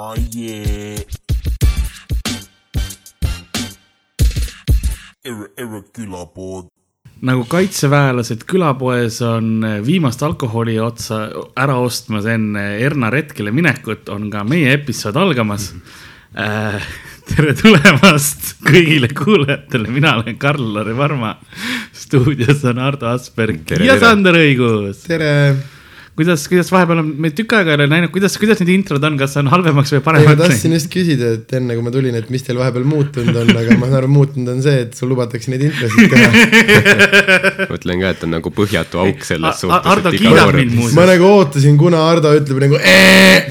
[0.00, 0.96] Oh yeah.
[5.20, 6.70] Erre, erre külapood.
[7.20, 11.18] nagu kaitseväelased külapoes on viimast alkoholi otsa
[11.52, 15.66] ära ostmas enne Erna retkele minekut, on ka meie episood algamas
[16.32, 16.80] äh,.
[17.28, 21.34] tere tulemast kõigile kuulajatele, mina olen Karl-Lari Varma.
[21.92, 23.98] stuudios on Ardo Asperg Tere, ja.
[24.00, 25.04] Sander Õigus.
[25.04, 25.34] tere.
[26.20, 29.16] Kuidas, kuidas vahepeal on, me tükk aega ei ole näinud, kuidas, kuidas need introd on,
[29.20, 32.16] kas on halvemaks või ei, ma paremaks tahtsin just küsida, et enne kui ma tulin,
[32.18, 35.08] et mis teil vahepeal muutunud on, aga ma saan aru, muutunud on see, et sul
[35.14, 36.28] lubatakse neid introsid teha.
[37.72, 39.88] mõtlen ka, et on nagu põhjatu auk selles suhtes.
[39.94, 40.96] Ardo kiidab mind muuseas.
[40.98, 42.80] ma nagu ootasin, kuna Ardo ütleb nagu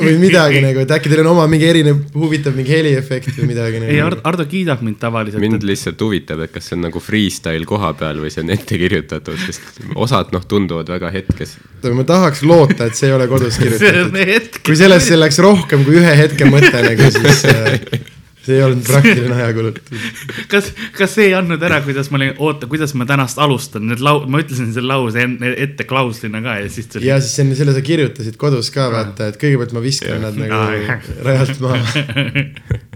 [0.04, 3.82] või midagi nagu, et äkki teil on oma mingi erinev, huvitav mingi heliefekt või midagi
[3.82, 4.06] ei, nagu.
[4.12, 5.42] Ardo, Ardo kiidab mind tavaliselt.
[5.44, 8.80] mind lihtsalt huvitab, et kas see on nagu freestyle koha peal või see on ette
[8.80, 11.58] kirjutatud, sest osad noh, tunduvad väga hetkes.
[11.96, 14.62] ma tahaks loota, et see ei ole kodus kirjutatud.
[14.66, 17.76] kui sellesse läks rohkem kui ühe hetke mõte nagu, siis äh,
[18.50, 20.06] see ei olnud praktiline ajakulutus.
[20.52, 24.04] kas, kas see ei andnud ära, kuidas ma olin, oota, kuidas ma tänast alustan, need
[24.06, 27.10] lau-, ma ütlesin selle lause enne, ette klauslina ka ja siis tuli.
[27.10, 31.00] ja siis enne selle sa kirjutasid kodus ka vaata, et kõigepealt ma viskan nad nagu
[31.28, 32.04] rajalt maha.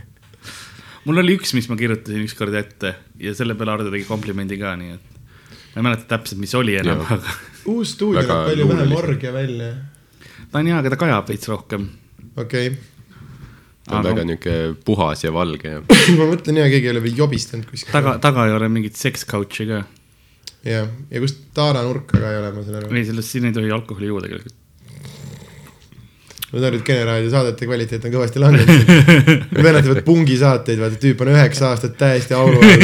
[1.06, 4.78] mul oli üks, mis ma kirjutasin ükskord ette ja selle peale Ardo tegi komplimendi ka,
[4.80, 5.26] nii et.
[5.74, 7.20] ma ei mäleta täpselt, mis oli enam, aga
[7.72, 9.70] uus stuudio näeb palju vähem orgia välja.
[10.52, 11.90] ta on hea, aga ta kajab veits rohkem.
[12.38, 12.80] okei okay.,
[13.88, 14.56] ta on Aga- väga niuke
[14.86, 15.82] puhas ja valge ja
[16.20, 17.92] ma mõtlen ja keegi ei ole veel jobistanud kuskil.
[17.96, 19.84] taga, taga ei ole mingit sex couch'i ka.
[20.68, 22.94] jah, ja kust Taara nurka ka ei ole, ma saan aru.
[22.96, 24.60] ei, sellest siin ei tohi alkoholi juua tegelikult.
[26.54, 28.92] Ma saan aru, et Kene raadio saadete kvaliteet on kõvasti langenud.
[29.66, 32.84] vennad teevad pungisaateid, vaata tüüp on üheksa aastat täiesti auru all.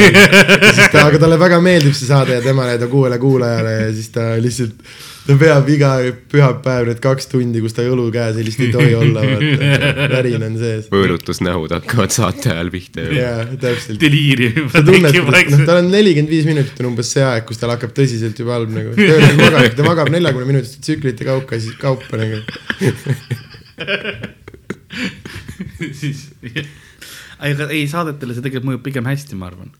[0.74, 3.92] siis ta, aga talle väga meeldib see saade ja temale ja ta kuuele kuulajale ja
[3.94, 4.80] siis ta lihtsalt,
[5.28, 5.90] ta peab iga
[6.32, 10.08] pühapäev need kaks tundi, kus ta õlu käes ja lihtsalt ei tohi olla, vaata.
[10.16, 10.88] värin on sees.
[10.90, 13.20] võõrutusnähud hakkavad saate ajal pihta ju.
[13.20, 14.00] jaa, täpselt.
[14.02, 14.66] deliirium.
[14.74, 17.94] sa tunned, noh, tal on nelikümmend viis minutit on umbes see aeg, kus tal hakkab
[17.94, 18.98] tõsiselt juba halb nagu.
[19.78, 22.42] ta magab neljakümne minutiste tsüklite kaupa, siis kaupa nagu.
[26.00, 26.24] siis,
[27.40, 29.70] aga ei, saadetele see tegelikult mõjub pigem hästi, ma arvan.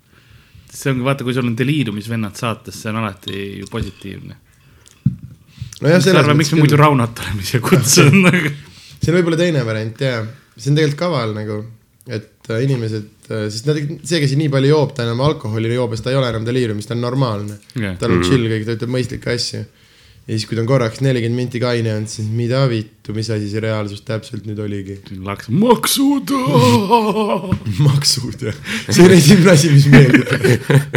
[0.71, 4.39] see ongi, vaata, kui sul on deliiriumis vennad saates, see on alati ju positiivne.
[5.81, 6.79] nojah, selles arvan, miks me muidu.
[6.81, 8.55] Raunot oleme siia kutsunud nagu.
[9.01, 10.25] see on võib-olla teine variant jaa,
[10.57, 11.61] see on tegelikult kaval nagu,
[12.11, 16.13] et äh, inimesed, sest nad, see, kes nii palju joob, ta enam alkoholi joobes, ta
[16.13, 17.99] ei ole enam deliiriumis, ta on normaalne Jah.
[18.01, 19.67] tal on chill kõik, ta ütleb mõistlikke asju.
[20.29, 23.49] Ja siis, kui ta on korraks nelikümmend minti kaine olnud, siis mida vittu, mis asi
[23.51, 24.99] see reaalsus täpselt nüüd oligi?
[25.27, 26.33] laks, maksud.
[27.89, 28.53] maksud ja,
[28.91, 30.29] see on esimene asi, mis meeldib.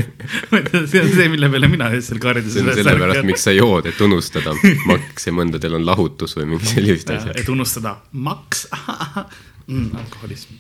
[0.92, 2.54] see on see, mille peale mina öösel karjudes.
[2.58, 4.56] see on sellepärast, miks sa jood, et unustada
[4.90, 7.40] makse, mõndadel on lahutus või mingi sellised asjad.
[7.40, 8.68] et unustada maks
[9.72, 10.60] mm,, alkoholism.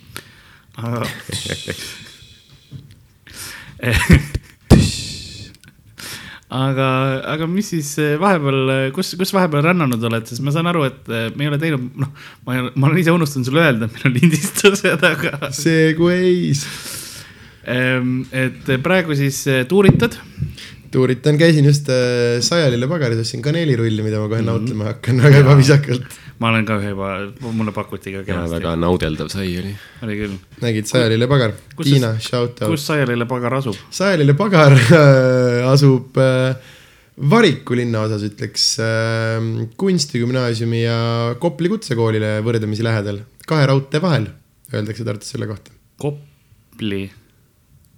[6.53, 6.88] aga,
[7.34, 11.09] aga mis siis eh, vahepeal, kus, kus vahepeal rännanud oled, sest ma saan aru, et
[11.09, 12.12] eh, me ei ole teinud, noh,
[12.47, 16.66] ma ma olen ise unustanud sulle öelda, et meil on lindistused, aga Segways.
[17.63, 20.19] et praegu siis eh, tuuritad.
[20.94, 26.20] tuuritan, käisin just äh, Sajalile pagaris, ostsin kaneelirulli, mida ma kohe nautlema hakkan, väga ebaviisakalt.
[26.42, 27.09] ma olen ka ühe juba,
[27.56, 29.74] mulle pakuti ka kenasti väga, naudeldav sai oli.
[30.06, 30.38] oli küll.
[30.62, 31.56] nägid Sajalile pagar?
[31.74, 32.70] Kus Tiina, shout out.
[32.74, 33.80] kus Saialile pagar asub?
[33.94, 36.54] Sajalile pagar äh, asub äh,
[37.30, 41.00] Variku linnaosas, ütleks äh, kunstigümnaasiumi ja
[41.42, 44.31] Kopli kutsekoolile võrdlemisi lähedal, kahe raudtee vahel,
[44.74, 45.75] öeldakse Tartus selle kohta.
[46.02, 47.06] Kopli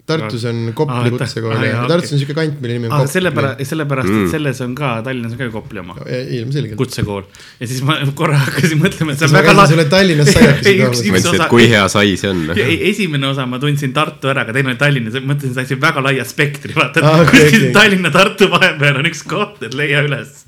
[0.05, 2.99] Tartus on Kopli kutsekool ja Tartus on siuke kant, mille nimi on ah,.
[3.01, 3.13] Kopli.
[3.15, 4.25] sellepärast, sellepärast Mm.
[4.27, 6.75] et selles on ka, Tallinnas on ka ju Kopli oma ilmselgelt.
[6.77, 7.23] kutsekool
[7.59, 11.01] ja siis ma korra hakkasin mõtlema, et see on väga käisin sulle Tallinnas saiakesi üks-
[11.09, 12.43] ma osa- et kui hea sai see on.
[12.55, 15.81] ei, esimene osa ma tundsin Tartu ära, aga teine oli Tallinnas, mõtlesin, et see on
[15.87, 17.73] väga laia spektri, vaata Aa, ah, okei, kuskil okei.
[17.79, 20.45] Tallinna, Tartu vahepeal on üks koht, et leia üles.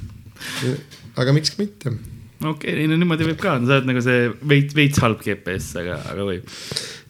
[1.18, 1.98] aga miks ka mitte.
[2.44, 5.98] Okei okay,, no niimoodi võib ka, sa oled nagu see veits, veits halb GPS, aga,
[6.14, 6.54] aga võib.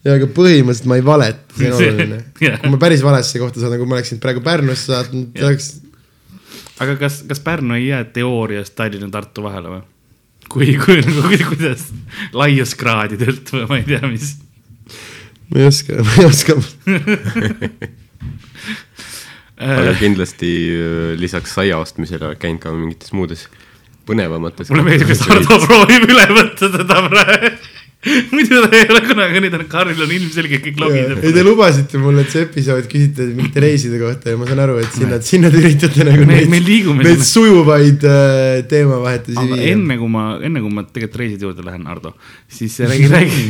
[0.06, 2.22] ja aga põhimõtteliselt ma ei valeta, see on oluline.
[2.44, 2.56] jah.
[2.62, 5.70] kui ma päris valesse kohta saadan, kui ma oleksin praegu Pärnusse saatnud, oleks
[6.82, 9.84] aga kas, kas Pärnu ei jää teoorias Tallinna, Tartu vahele või?
[10.48, 11.88] kui, kui nagu, kuidas
[12.36, 14.36] laiuskraadidelt või ma ei tea, mis
[15.48, 16.56] ma ei oska, ma ei oska.
[19.58, 23.48] aga kindlasti äh, lisaks saia ostmisele käinud ka mingites muudes
[24.08, 24.72] põnevamates.
[24.72, 27.56] mulle meeldib, et Hardo proovib üle võtta seda praegu.
[28.32, 31.18] muidu ta ei ole kunagi, nüüd on Karl on ilmselgelt kõik lobiseb.
[31.18, 34.76] ei, te lubasite mulle, et see episood küsite mingite reiside kohta ja ma saan aru,
[34.84, 39.58] et sinna, sinna te üritate nagu Me- neid, me liigume neid sujuvaid äh, teemavahetusi aga
[39.58, 39.72] viia.
[39.74, 42.14] enne kui ma, enne kui ma tegelikult reiside juurde lähen, Ardo,
[42.46, 43.42] siis räägi, räägi,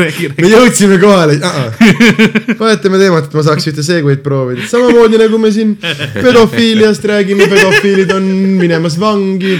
[0.00, 0.54] räägi, me räägi.
[0.54, 2.58] jõudsime kohale uh,, -uh.
[2.64, 5.76] vahetame teemat, et ma saaks ühte seguid proovida, samamoodi nagu me siin
[6.24, 9.58] pedofiiliast räägime, pedofiilid on minemas vangi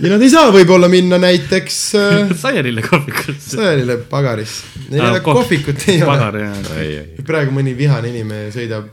[0.00, 3.56] ja nad ei saa võib-olla minna näiteks äh, Saialile kohvikusse.
[3.56, 4.64] sõelile pagarisse.
[4.90, 7.24] Neil ei Aa, ole kohv- kohvikut ei pagar ole.
[7.26, 8.90] praegu mõni vihane inimene sõidab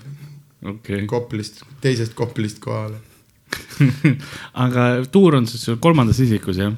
[0.76, 1.06] okay..
[1.10, 3.00] Koplist, teisest Koplist kohale,
[4.66, 6.74] aga tuur on siis kolmandas isikus jah?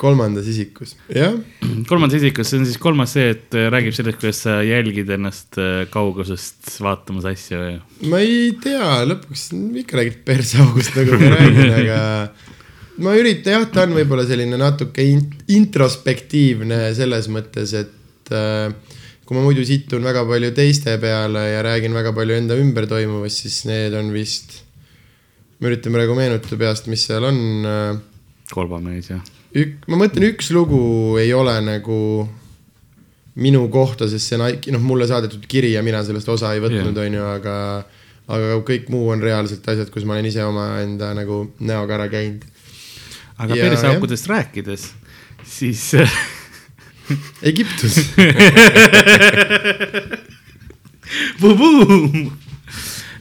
[0.00, 1.36] kolmandas isikus, jah.
[1.88, 5.54] kolmandas isikus, see on siis kolmas see, et äh, räägib sellest, kuidas sa jälgid ennast
[5.62, 7.76] äh, kaugusest vaatamas asju või?
[8.10, 9.44] ma ei tea, lõpuks
[9.84, 12.00] ikka räägid perseaugust nagu ma räägin, aga
[13.02, 18.70] ma üritan jah, ta on võib-olla selline natuke in- introspektiivne selles mõttes, et äh,
[19.24, 23.44] kui ma muidu situn väga palju teiste peale ja räägin väga palju enda ümber toimuvast,
[23.44, 24.60] siis need on vist,
[25.58, 27.90] ma üritan praegu meenutada peast, mis seal on äh,
[28.52, 29.24] kolbamees jah.
[29.56, 31.98] ük-, ma mõtlen, üks lugu ei ole nagu
[33.34, 34.46] minu kohta, sest see on
[34.76, 37.56] noh, mulle saadetud kiri ja mina sellest osa ei võtnud, onju, aga
[38.30, 42.44] aga kõik muu on reaalselt asjad, kus ma olen ise omaenda nagu näoga ära käinud.
[43.38, 44.92] Aga Ja, perseaukudest rääkides,
[45.44, 45.94] siis
[47.50, 47.98] Egiptus,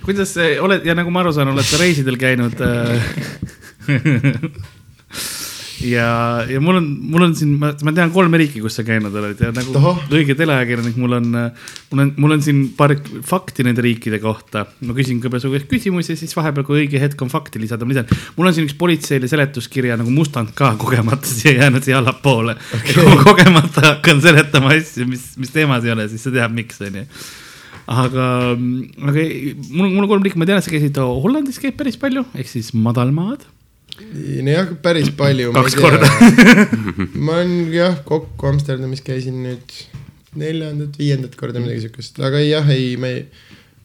[0.03, 2.99] kuidas see oled ja nagu ma aru saan, oled sa reisidel käinud äh,
[5.85, 6.07] ja,
[6.49, 9.51] ja mul on, mul on siin, ma tean kolme riiki, kus sa käinud oled ja
[9.55, 10.01] nagu Tohoh.
[10.13, 11.29] õige teleajakirjanik, mul on,
[11.91, 12.95] mul on, mul on siin paar
[13.27, 14.65] fakti nende riikide kohta.
[14.87, 17.95] ma küsin kõigepealt su käest küsimusi siis vahepeal, kui õige hetk on fakti lisada, ma
[17.95, 18.09] lisan.
[18.37, 22.93] mul on siin üks politseile seletuskirja nagu mustand ka kogemata siia jäänud siia allapoole okay..
[22.95, 26.81] kui ma kogemata hakkan seletama asju, mis, mis teemas ei ole, siis sa tead, miks
[26.83, 27.07] onju
[27.87, 28.27] aga,
[29.09, 31.99] aga ei- mul, mul on kolm liiki, ma tean, et sa käisid Hollandis käib päris
[31.99, 33.43] palju, ehk siis madalmaad.
[33.99, 35.53] nojah, päris palju.
[35.55, 36.09] Kaks korda.
[37.25, 39.75] ma olen jah, kokku Amsterdamis käisin nüüd
[40.39, 43.25] neljandat, viiendat korda midagi siukest, aga jah, ei, ma ei,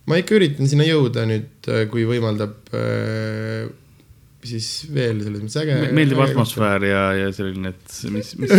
[0.09, 3.69] ma ikka üritan sinna jõuda nüüd, kui võimaldab äh,
[4.47, 5.77] siis veel selles mõttes äge.
[5.95, 6.21] meeldib.
[6.23, 8.53] atmosfäär ja, ja selline, et mis, mis.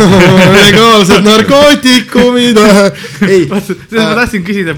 [0.56, 2.60] legaalsed narkootikumid,
[3.28, 3.44] ei.
[3.50, 4.74] seda ma tahtsin küsida,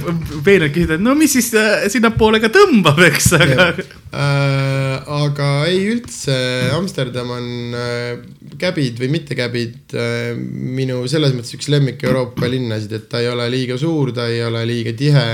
[0.46, 3.70] peenelt küsida, et no mis siis äh, sinnapoole ka tõmbab, eks, aga.
[4.10, 6.34] Äh, aga ei üldse,
[6.74, 8.18] Amsterdam on äh,
[8.58, 13.28] käbid või mitte käbid äh, minu selles mõttes üks lemmik Euroopa linnasid, et ta ei
[13.30, 15.28] ole liiga suur, ta ei ole liiga tihe.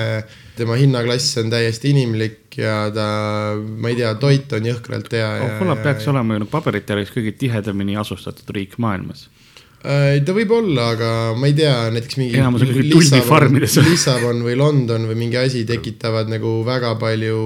[0.56, 3.06] tema hinnaklass on täiesti inimlik ja ta,
[3.56, 5.30] ma ei tea, toit on jõhkralt hea.
[5.60, 9.28] Holland peaks olema ju paberite järgi kõige tihedamini asustatud riik maailmas.
[9.86, 13.76] Äh, ta võib olla, aga ma ei tea, näiteks mingi Enamus on kuskil tuldifarmides.
[13.86, 17.36] Lissabon või London või mingi asi tekitavad nagu väga palju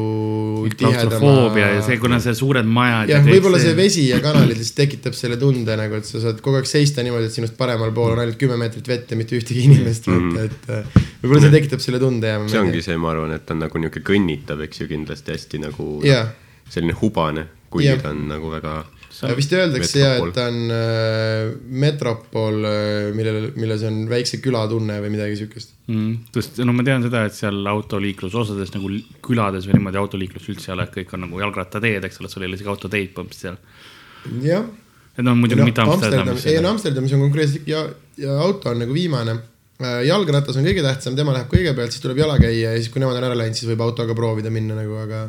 [0.73, 3.13] klaustrofoobia ja see, kuna see suured majad.
[3.13, 6.63] jah, võib-olla see vesi ja kanalid lihtsalt tekitab selle tunde nagu, et sa saad kogu
[6.63, 9.67] aeg seista niimoodi, et sinust paremal pool on ainult kümme meetrit vett ja mitte ühtegi
[9.69, 10.47] inimest mm, -hmm.
[10.49, 12.41] et äh, võib-olla see tekitab selle tunde ja.
[12.49, 15.61] see ongi see, ma arvan, et ta on nagu niisugune kõnnitav, eks ju, kindlasti hästi
[15.67, 15.91] nagu
[16.71, 18.79] selline hubane, kuigi ta on nagu väga
[19.37, 21.52] vist öeldakse ja, et ta on äh,
[21.84, 22.61] metropol,
[23.17, 25.75] millel, milles on väikse külatunne või midagi siukest.
[25.90, 26.12] mm,.
[26.37, 28.93] sest no ma tean seda, et seal autoliiklus osades nagu
[29.25, 32.46] külades või niimoodi autoliiklus üldse ei ole, et kõik on nagu jalgrattateed, eks ole, sul
[32.46, 34.46] ei ole isegi autoteid põhimõtteliselt seal.
[34.46, 34.70] jah
[35.20, 36.46] Need on muidugi mitte Amsterdamis.
[36.49, 37.84] ei no Amsterdamis on konkreetselt ja,
[38.20, 39.36] ja auto on nagu viimane.
[40.05, 43.17] jalgratas on kõige tähtsam, tema läheb kõigepealt, siis tuleb jala käia ja siis, kui nemad
[43.17, 45.22] on ära läinud, siis võib autoga proovida minna nagu, aga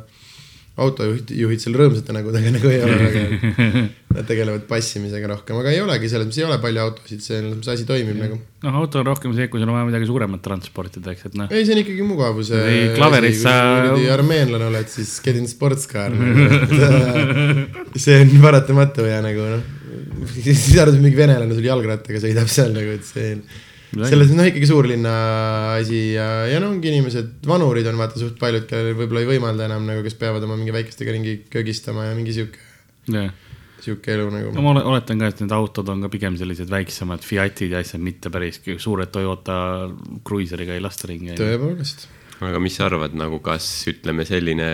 [0.81, 3.23] autojuhid, juhid seal rõõmsate nägudega nagu ei ole väga.
[4.15, 7.71] Nad tegelevad passimisega rohkem, aga ei olegi, selles mõttes ei ole palju autosid, selles mõttes
[7.71, 8.39] asi toimib nagu.
[8.65, 11.47] noh, auto on rohkem see, kui sul on vaja midagi suuremat transportida, eks, et noh.
[11.53, 12.59] ei, see on ikkagi mugavuse.
[12.67, 13.57] Või klaverit sa-
[13.93, 16.47] kui armeenlane oled, siis get in sports car nagu.
[17.85, 19.63] et, see on paratamatu ja nagu noh,
[20.43, 23.35] siis arvad, mingi venelane sul jalgrattaga sõidab seal nagu, et see
[23.91, 25.13] selles mõttes noh, ikkagi suurlinna
[25.75, 29.67] asi ja, ja no ongi inimesed, vanurid on vaata suht paljud, kellel võib-olla ei võimalda
[29.67, 32.63] enam nagu, kes peavad oma mingi väikestega ringi kögistama ja mingi sihuke,
[33.11, 33.33] jah,
[33.83, 34.63] sihuke elu nagu no.
[34.63, 38.03] ma ole- oletan ka, et need autod on ka pigem sellised väiksemad Fiatid ja asjad,
[38.05, 39.59] mitte päris suured Toyota
[40.27, 41.35] Cruiseriga ei lasta ringi.
[41.39, 42.07] tõepoolest.
[42.47, 44.71] aga mis sa arvad nagu, kas ütleme selline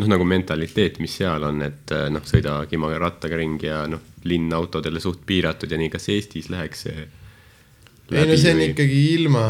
[0.00, 4.48] noh, nagu mentaliteet, mis seal on, et noh, sõida Kimaga rattaga ringi ja noh, linn
[4.56, 7.04] autodele suht piiratud ja nii, kas Eestis läheks see,
[8.12, 9.44] ei no see on või- ikkagi ilma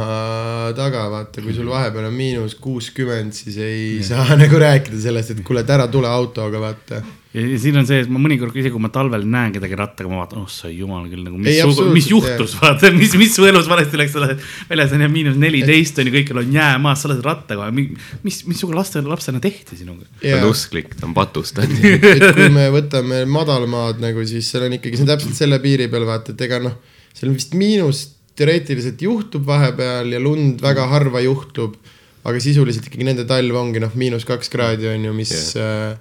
[0.77, 5.43] taga, vaata, kui sul vahepeal on miinus kuuskümmend, siis ei saa nagu rääkida sellest, et
[5.47, 7.03] kuule, et ära tule autoga, vaata.
[7.35, 10.11] ja ja siin on see, et ma mõnikord isegi kui ma talvel näen kedagi rattaga,
[10.13, 11.61] ma vaatan, oh sa jumal küll nagu, mis,
[11.97, 15.39] mis juhtus, vaata, mis, mis su elus valesti läks, sa lähed väljas on jah miinus
[15.41, 17.93] neliteist on ju, kõikjal on jää maas, sa oled rattaga, mis,
[18.23, 20.09] mis sinuga laste, lapsena tehti sinuga?
[20.21, 21.85] ta on usklik, ta on patustanud.
[22.15, 25.89] et kui me võtame madalmaad nagu, siis seal on ikkagi, see on täpselt selle piiri
[25.93, 26.77] peal, vaata, et ega noh,
[27.17, 31.77] seal on vist miinus teoreetiliselt juhtub vahepeal ja lund väga harva juhtub.
[32.23, 35.97] aga sisuliselt ikkagi nende talv ongi noh, miinus kaks kraadi on ju, mis yeah.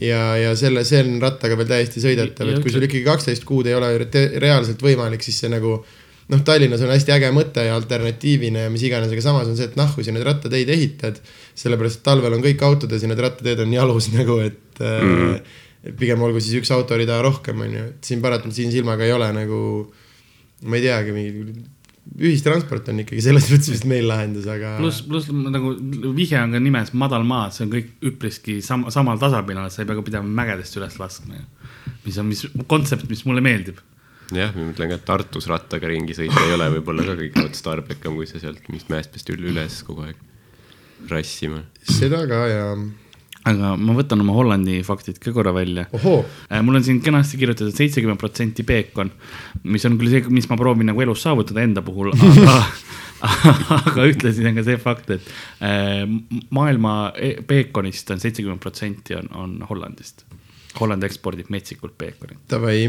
[0.00, 3.68] ja, ja selle, see on rattaga veel täiesti sõidetav, et kui sul ikkagi kaksteist kuud
[3.68, 3.90] ei ole
[4.40, 5.76] reaalselt võimalik, siis see nagu
[6.28, 9.68] noh, Tallinnas on hästi äge mõte ja alternatiivina ja mis iganes, aga samas on see,
[9.70, 11.22] et nahku sa neid rattateid ehitad.
[11.58, 15.32] sellepärast, et talvel on kõik autodes ja need rattateed on jalus nagu, et mm.
[15.38, 19.14] Äh, pigem olgu siis üks autorida rohkem, on ju, et siin paratamatult siin silmaga ei
[19.14, 19.60] ole nagu,
[20.66, 21.66] ma ei teagi, mingi
[22.16, 24.76] ühistransport on ikkagi selles mõttes vist meil lahendus, aga.
[24.80, 25.74] pluss, pluss nagu
[26.16, 29.90] vihje on ka nimes madal maa, see on kõik üpriski sam-, samal tasapinnal, sa ei
[29.90, 31.46] pea ka pidama mägedest üles laskma ju.
[32.06, 33.82] mis on, mis kontsept, mis mulle meeldib.
[34.34, 38.16] jah, ma mõtlen ka, et Tartus rattaga ringi sõita ei ole võib-olla ka kõige otstarbekam,
[38.18, 40.24] kui sa sealt mingist mäest peast üle üles kogu aeg
[41.12, 41.62] rassima.
[41.86, 42.64] seda ka ja,
[43.48, 45.86] aga ma võtan oma Hollandi faktid ka korra välja.
[45.96, 46.22] ohoo,
[46.66, 49.10] mul on siin kenasti kirjutatud seitsekümmend protsenti peekon,
[49.64, 52.58] mis on küll see, mis ma proovin nagu elus saavutada enda puhul, aga
[53.78, 55.30] aga ühtlasi on ka see fakt, et
[55.64, 56.04] äh,
[56.54, 60.26] maailma e- peekonist on seitsekümmend protsenti on, on Hollandist.
[60.78, 62.38] Holland ekspordib metsikult peekonit.
[62.50, 62.84] davai,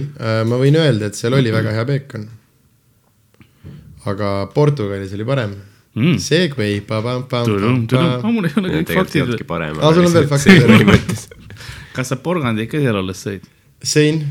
[0.45, 2.27] ma võin öelda, et seal oli väga hea peekon.
[4.09, 5.55] aga Portugalis oli parem
[5.97, 6.17] Mm.
[6.21, 6.79] Segway,
[7.49, 7.81] tudum,
[8.35, 9.33] mul ei ole kõik faktid.
[9.81, 10.63] Aa, sul on veel faktid?
[11.97, 13.45] kas sa porgandit ka seal olles sõid?
[13.81, 14.21] Sein,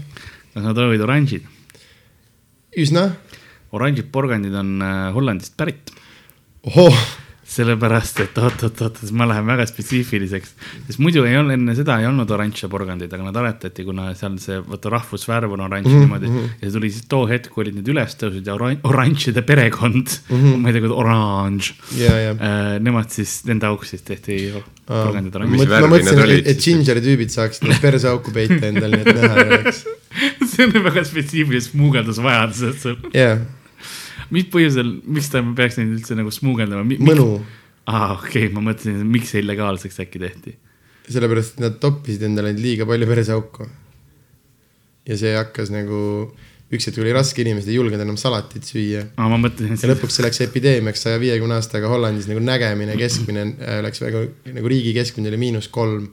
[0.54, 1.46] kas nad olid oranžid?
[2.78, 3.08] üsna,
[3.74, 5.90] oranžid porgandid on äh, Hollandist pärit
[6.68, 6.92] ohoo,
[7.48, 10.50] sellepärast, et oot-oot-oot, ma lähen väga spetsiifiliseks,
[10.88, 14.36] sest muidu ei olnud enne seda ei olnud oranže porgandeid, aga nad aretati, kuna seal
[14.42, 16.04] see, vaata rahvusvärv on oranž mm -hmm.
[16.04, 19.42] niimoodi ja see tuli siis too hetk, kui olid need üles tõusnud ja oran- oranžide
[19.42, 20.56] perekond mm, -hmm.
[20.56, 22.30] ma ei tea, kuidas oranž ja, ja.
[22.32, 24.38] äh,, nemad siis, nende auks siis tehti
[24.86, 25.80] porgandid Mis oranž.
[25.80, 26.64] ma mõtlesin et, siis?
[26.64, 29.84] Gingeri tüübid saaksid need perseauku peita endale, nii et näha ei oleks.
[30.52, 32.96] see on väga spetsiifiline smuugeldusvajadused sul.
[33.14, 33.40] jah,
[34.35, 36.99] mis põhjusel, miks ta peaks neid üldse nagu smuugeldama?
[37.00, 37.28] mõnu,
[37.88, 40.58] aa, okei okay,, ma mõtlesin, miks see illegaalseks äkki tehti
[41.12, 43.66] sellepärast et nad toppisid endale liiga palju perseauku.
[45.08, 45.99] ja see hakkas nagu,
[46.75, 50.18] üks hetk oli raske, inimesed ei julgenud enam salatit süüa aa, ma mõtlesin, ja lõpuks
[50.18, 54.26] see läks epideemiaks saja viiekümne aastaga Hollandis nagu nägemine, keskmine äh, läks väga
[54.58, 56.11] nagu riigi keskmine oli miinus kolm.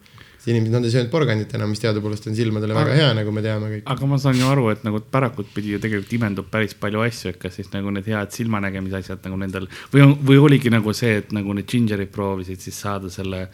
[0.49, 3.69] inimesed, nad ei söönud porgandit enam, mis teadupoolest on silmadele väga hea, nagu me teame
[3.71, 3.83] kõik.
[3.93, 7.33] aga ma saan ju aru, et nagu pärakult pidi ju tegelikult imendub päris palju asju,
[7.33, 11.19] et kas siis nagu need head silmanägemise asjad nagu nendel või, või oligi nagu see,
[11.23, 13.45] et nagu need Gingerid proovisid siis saada selle,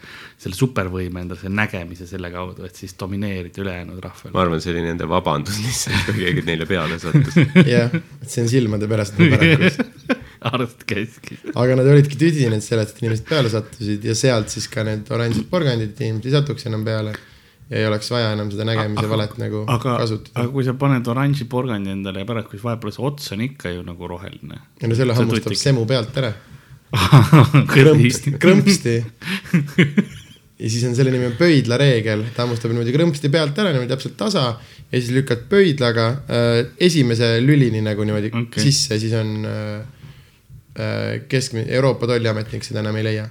[0.42, 4.34] selle supervõime endale, selle nägemise selle kaudu, et siis domineerida ülejäänud rahvale.
[4.36, 7.40] ma arvan, see oli nende vabandus lihtsalt, kui keegi neile peale sattus.
[7.74, 10.20] jah, et see on silmade pärast nagu paraku.
[10.52, 11.38] arst käiski.
[11.54, 15.48] aga nad olidki tüdinenud sellest, et inimesed peale sattusid ja sealt siis ka need oranžid
[15.50, 17.14] porgandid, et inimesed ei satuks enam peale.
[17.72, 20.52] ja ei oleks vaja enam seda nägemise valet nagu aga, kasutada aga.
[20.54, 23.84] kui sa paned oranži porgandi endale ja pärast, siis vahepeal see ots on ikka ju
[23.86, 24.58] nagu roheline.
[24.82, 26.34] ja no selle hammustab semu pealt ära.
[27.74, 28.34] krõmpsti.
[28.42, 28.96] krõmpsti.
[30.62, 34.18] ja siis on selle nimi on pöidlareegel, ta hammustab niimoodi krõmpsti pealt ära niimoodi täpselt
[34.20, 34.44] tasa
[34.92, 38.66] ja siis lükkad pöidlaga äh, esimese lülini nagu niimoodi okay.
[38.66, 40.01] sisse, siis on äh,
[41.28, 43.26] keskmine, Euroopa Tolliametnik seda enam ei leia.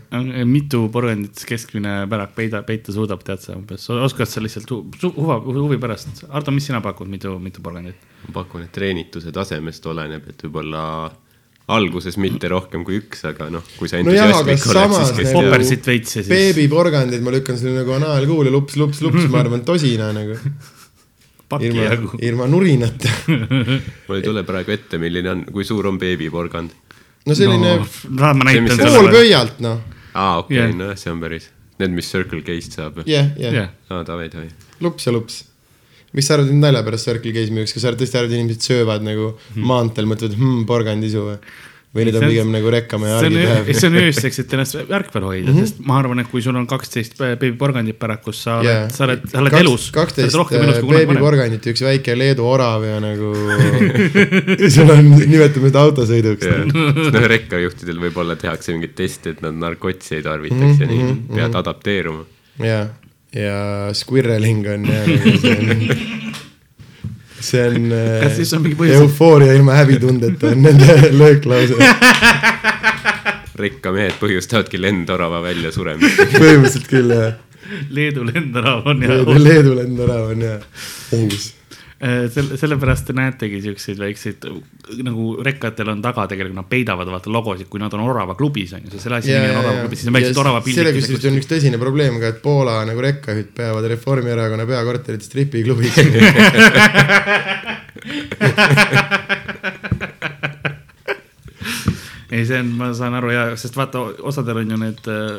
[0.46, 4.70] mitu porgandit keskmine pärak peida, peita suudab, tead sa umbes, oskad sa lihtsalt
[5.18, 7.96] huva, huvi pärast, Ardo, mis sina pakud, mitu, mitu porgandit?
[8.28, 10.84] ma pakun, et treenituse tasemest oleneb, et võib-olla
[11.72, 15.26] alguses mitte rohkem kui üks, aga noh, kui sa No entusiastlik oled, samas siis kes
[15.32, 15.50] nagu- teab.
[15.50, 16.30] poppersit veits ja siis.
[16.30, 20.38] beebiporgandid ma lükkan sulle nagu anaalkuuli lups, lups, lups, ma arvan tosina nagu.
[21.62, 21.88] ilma
[22.22, 23.10] ilma nurinata.
[24.08, 26.72] mul ei tule praegu ette, milline on, kui suur on beebiporgand.
[27.28, 27.86] No selline no,.
[28.18, 29.14] tahad ma See, mis näitan sa- pool sulle?
[29.18, 29.80] pöialt noh,
[30.14, 31.48] aa, okei okay,, nojah, see on päris,
[31.80, 33.02] need, mis Circle K-st saab.
[33.06, 34.50] jah, jah, aa, davai, davai.
[34.82, 35.42] lups ja lups.
[36.14, 38.66] miks sa arvad, et nalja pärast Circle K-s müüks, kas sa tõesti arvad, et inimesed
[38.68, 41.38] söövad nagu maanteel, mõtlevad hmm, porgandisu või?
[41.92, 43.72] Või need on See on- pigem nagu rekkamehe argipäev?
[43.76, 47.18] see on ööseks, et ennast ärkvel hoida, sest ma arvan, et kui sul on kaksteist
[47.20, 48.86] beebiporgandit pärakus, sa oled Jaa.
[48.96, 49.90] sa oled, sa oled Kaks- elus.
[49.92, 50.88] kaksteist varem.
[50.94, 53.34] beebiporgandit ja üks väike Leedu orav ja nagu
[54.76, 56.48] sul on, nimetame seda autosõiduks.
[56.72, 62.24] noh, rekkajuhtidel võib-olla tehakse mingeid teste, et nad narkotsi ei tarvitaks ja nii, pead adapteeruma.
[62.64, 62.86] ja,
[63.36, 63.60] ja
[63.96, 65.76] squirreling on ja nagu see on
[67.46, 67.88] see on
[68.24, 69.06] Kas siis on mingi äh, põhjus?
[69.06, 71.78] eufooria ilma häbitundeta on nende lööklause.
[73.62, 76.22] rekkamehed põhjustavadki lendorava väljasuremist.
[76.38, 77.34] põhimõtteliselt küll jah.
[77.94, 80.56] Leedu lendraam on ja Leedu, lendorav on ja
[81.16, 81.52] ohus.
[82.02, 84.42] Äh, selle, sellepärast te näetegi siukseid väikseid
[85.06, 88.82] nagu rekkatel on taga tegelikult nad peidavad vaata logosid, kui nad on Orava klubis on
[88.88, 91.44] ju, selle asja nimi on Orava klubis, siis on väiksed Orava selle kusjuures on pildid.
[91.44, 96.02] üks tõsine probleem ka, et Poola nagu rekkajuhid peavad Reformierakonna peakorterit stripiklubiks.
[102.34, 105.38] ei, see on, ma saan aru ja, sest vaata, osadel on ju need äh,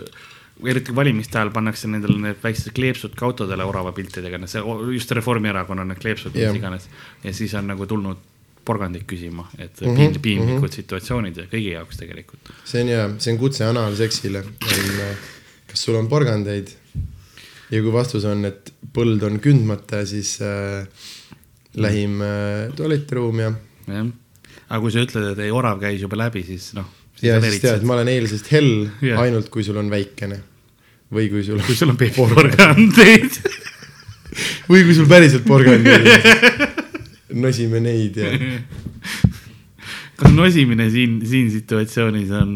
[0.68, 4.60] eriti valimiste ajal pannakse nendele need väiksed kleepsud ka autodele orava piltidega, see
[4.94, 6.88] just Reformierakonna need kleepsud, mis iganes.
[7.24, 8.16] ja siis on nagu tulnud
[8.64, 12.52] porgandit küsima, et Mhm, piinli- piinlikud situatsioonid ja kõigi jaoks tegelikult.
[12.64, 14.44] see on hea, see on kutse analseksile.
[15.66, 16.68] kas sul on porgandeid?
[17.72, 20.86] ja kui vastus on, et põld on kündmata, siis äh,
[21.74, 23.52] lähim äh, tualetiruum ja,
[23.88, 24.06] jah,
[24.68, 26.84] aga kui sa ütled, et ei, orav käis juba läbi, siis noh.
[27.22, 29.18] ja siis tead, ma olen eilsest hell Jah.
[29.24, 30.42] ainult kui sul on väikene.
[31.12, 33.40] Või kui sul, kui sul on porgandeid.
[34.70, 36.08] või kui sul päriselt porgandeid.
[37.42, 38.30] nosime neid ja
[40.22, 42.54] kas nosimine siin, siin situatsioonis on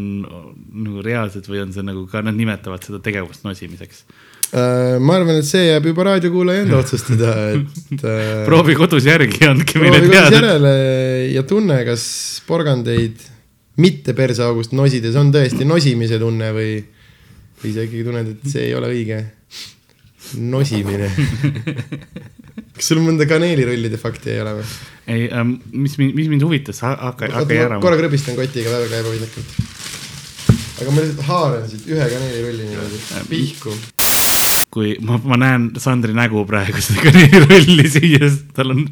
[0.77, 4.05] nagu reaalselt või on see nagu ka nad nimetavad seda tegevust nosimiseks?
[4.53, 9.41] äh, ma arvan, et see jääb juba raadiokuulaja enda otsustada, et äh, proovi kodus järgi,
[9.49, 10.35] andke meile teada.
[10.37, 10.75] järele
[11.33, 12.05] ja tunne, kas
[12.47, 13.25] porgandeid
[13.83, 16.79] mitte perseaugust nosides on tõesti nosimise tunne või,
[17.67, 19.21] või sa ikkagi tunned, et see ei ole õige
[20.43, 21.11] nosimine.
[22.77, 24.69] kas sul mõnda kaneelirullide fakti ei ole või?
[25.13, 27.85] ei ähm,, mis mind, mis mind huvitas, hakka, hakka järama ma.
[27.85, 29.55] korra krõbistan kotiga väga ebaviisakalt.
[30.83, 33.77] aga ma lihtsalt haaran siit ühe kaneelirulli niimoodi pihku.
[34.75, 38.85] kui ma, ma näen Sandri nägu praegu seda kaneelirulli süües, tal on,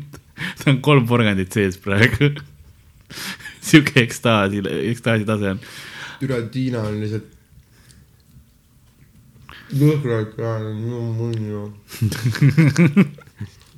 [0.62, 2.32] tal on kolm porgandit sees praegu.
[3.68, 4.64] sihuke ekstaasi,
[4.94, 5.62] ekstaasi tase on.
[6.24, 7.33] üle Tiina on lihtsalt.
[9.78, 10.58] Lõhrad ka,
[11.18, 11.62] mul ju.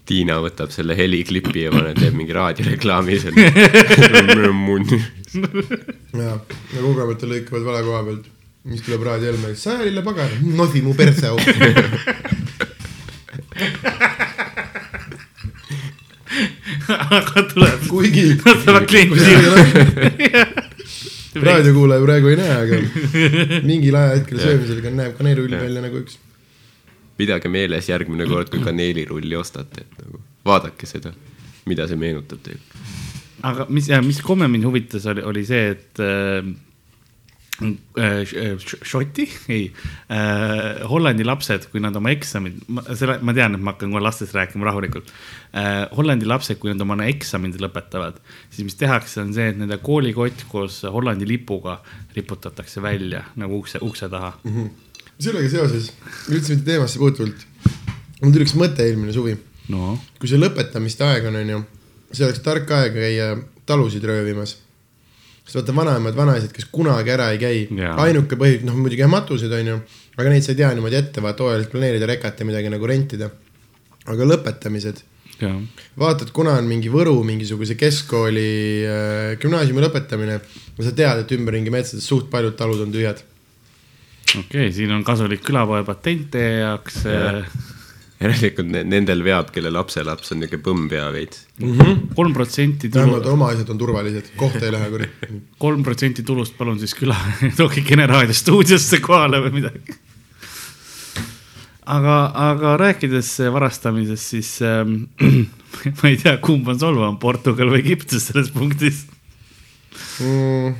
[0.06, 3.36] Tiina võtab selle heliklipi ja paneb, teeb mingi raadioreklaami selle.
[6.22, 8.24] jaa, ja kogemata lõikavad vale koha pealt,
[8.70, 11.50] mis tuleb Raadio Helmest, sa lille pagan, nosi mu perse auku.
[16.86, 19.50] aga tuleb, kuigi tuleb klient siia.
[21.42, 22.80] raadiokuulaja praegu ei näe, aga
[23.70, 26.18] mingil ajahetkel söömisel ka näeb kaneelirull välja nagu üks.
[27.16, 31.14] pidage meeles järgmine kord, kui kaneelirulli ostate, et nagu vaadake seda,
[31.66, 32.60] mida see meenutab teile.
[33.46, 36.54] aga mis, mis komme mind huvitas, oli, oli see, et äh,
[37.56, 39.62] Šoti, ei.
[40.12, 42.58] Äh,, Hollandi lapsed, kui nad oma eksamid,
[42.92, 45.08] selle, ma tean, et ma hakkan kohe lastest rääkima rahulikult.
[45.56, 45.86] Äh,.
[45.96, 50.44] Hollandi lapsed, kui nad oma eksamid lõpetavad, siis mis tehakse, on see, et nende koolikott
[50.50, 51.78] koos Hollandi lipuga
[52.16, 54.34] riputatakse välja nagu ukse, ukse taha.
[55.16, 55.90] sellega seoses,
[56.28, 57.46] üldse mitte teemasse puutuvalt,
[58.20, 59.36] mul tuli üks mõte eelmine suvi.
[59.72, 59.96] No.
[60.20, 61.64] Kui see lõpetamiste aeg on, onju,
[62.12, 63.32] see oleks tark aeg käia
[63.66, 64.58] talusid röövimas.
[65.46, 69.10] Sest vaata vanaemad, vanaisad, kes kunagi ära ei käi Jaa., ainuke põhjus, noh muidugi jah
[69.10, 69.76] matused onju,
[70.18, 73.30] aga neid sa ei tea niimoodi ette, vaata hooajaliselt planeerida, rekat ja midagi nagu rentida.
[74.06, 75.00] aga lõpetamised,
[75.40, 75.54] jah,
[75.98, 78.50] vaatad, kuna on mingi Võru mingisuguse keskkooli
[78.86, 80.40] äh, gümnaasiumi lõpetamine,
[80.78, 83.22] sa tead, et ümberringi metsades suht paljud talud on tühjad.
[84.34, 87.46] okei okay,, siin on kasulik külapoe patent teie jaoks äh,
[88.20, 91.44] järelikult ne- nendel veab, kelle lapselaps on niuke põmm pea veits.
[92.16, 95.08] kolm protsenti vähemalt oma asjad on turvalised, kohta ei lähe kuri.
[95.64, 97.16] kolm protsenti tulust palun siis küla,
[97.58, 99.98] tooge Kene raadio stuudiosse kohale või midagi.
[101.84, 102.16] aga,
[102.48, 104.96] aga rääkides varastamisest, siis ähm,
[106.00, 109.04] ma ei tea, kumb on solvavam, Portugal või Egiptus selles punktis.
[110.24, 110.72] Mm,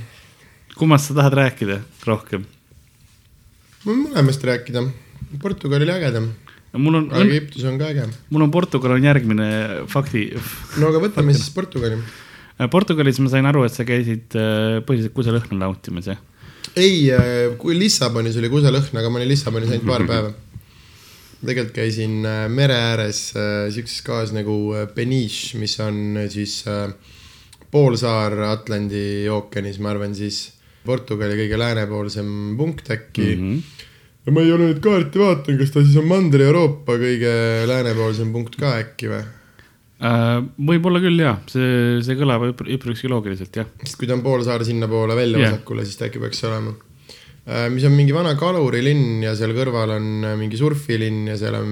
[0.77, 2.49] kummast sa tahad rääkida rohkem?
[3.85, 4.83] ma võin mõlemast rääkida,
[5.43, 6.33] Portugal oli ägedam,
[6.79, 8.07] mul on aga, Egiptus on ka äge.
[8.31, 9.49] mul on Portugal on järgmine
[9.93, 10.29] fakti.
[10.81, 11.99] no aga võtame siis Portugali.
[12.73, 16.23] Portugalis ma sain aru, et sa käisid äh, põhiliselt kuselõhna nautimas, jah?
[16.77, 17.09] ei,
[17.61, 20.33] kui Lissabonis oli kuselõhn, aga ma olin Lissabonis ainult paar päeva.
[21.47, 26.63] tegelikult käisin äh, mere ääres äh, siukses kohas nagu äh, Peniche, mis on äh, siis
[26.67, 26.89] äh,
[27.71, 30.47] poolsaar Atlandi ookeanis, ma arvan siis
[30.87, 33.43] Portugali kõige läänepoolsem punkt äkki mm.
[33.43, 33.59] Mhm.
[34.27, 34.35] -hmm.
[34.35, 37.33] ma ei ole nüüd kaarti vaadanud, kas ta siis on Mandri-Euroopa kõige
[37.71, 39.23] läänepoolsem punkt ka äkki või?
[39.97, 43.71] Äh, võib-olla küll jah, see, see kõlab üpr- üpriski loogiliselt jah.
[43.85, 45.55] sest kui ta on poolsaar sinnapoole välja yeah.
[45.55, 46.75] vasakule, siis ta äkki peaks olema.
[47.71, 51.71] mis on mingi vana kalurilinn ja seal kõrval on äh, mingi surfilinn ja seal on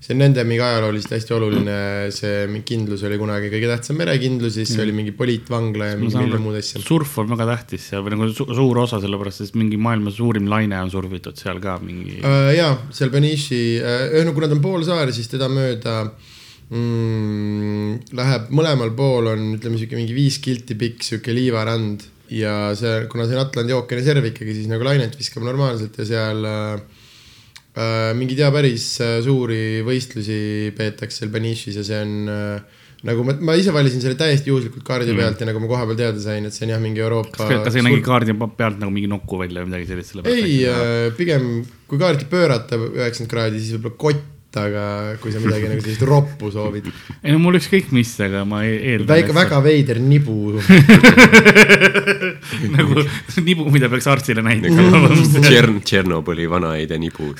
[0.00, 1.76] see on nende mingi ajalooliselt hästi oluline,
[2.16, 4.82] see kindlus oli kunagi kõige tähtsam merekindlus, siis Mm.
[4.86, 6.80] oli mingi poliitvangla ja mingi miljon muud asja.
[6.80, 10.48] surf on väga tähtis seal või nagu su suur osa, sellepärast et mingi maailma suurim
[10.48, 12.22] laine on surfitud seal ka mingi.
[12.24, 12.48] uh,.
[12.56, 15.98] jaa, seal Benishi uh,, no kuna ta on poolsaar, siis teda mööda
[16.70, 23.04] mm, läheb mõlemal pool on, ütleme sihuke mingi viis kilti pikk sihuke liivarand ja see,
[23.10, 26.99] kuna see on Atlandi ookeani serv ikkagi, siis nagu lainet viskab normaalselt ja seal uh,
[28.18, 33.36] mingeid ja päris uh, suuri võistlusi peetakse seal Benishis ja see on uh, nagu ma,
[33.46, 36.56] ma ise valisin selle täiesti juhuslikult kaardi pealt ja nagu ma kohapeal teada sain, et
[36.56, 39.62] see on jah, mingi Euroopa kas, kas see nägi kaardi pealt nagu mingi nokku välja
[39.62, 40.20] või midagi sellist?
[40.28, 40.58] ei,
[41.16, 44.26] pigem kui kaarti pöörata üheksakümmend kraadi, siis võib-olla kott,
[44.58, 46.88] aga kui sa midagi nagu sellist roppu soovid.
[47.22, 49.12] ei no mul ükskõik mis, aga ma e- eeldan.
[49.12, 50.38] väike, väga veider nibu.
[52.76, 53.04] nagu
[53.46, 55.12] nibu, mida peaks arstile näitama.
[55.46, 57.30] Tšern-, Tšernobõli vanaeide nibu.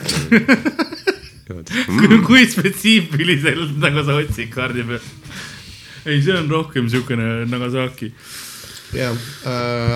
[2.28, 5.08] kui spetsiifiliselt nagu sa otsid kaardi peal.
[6.06, 8.12] ei, see on rohkem siukene Nagasaki.
[8.94, 9.18] jah,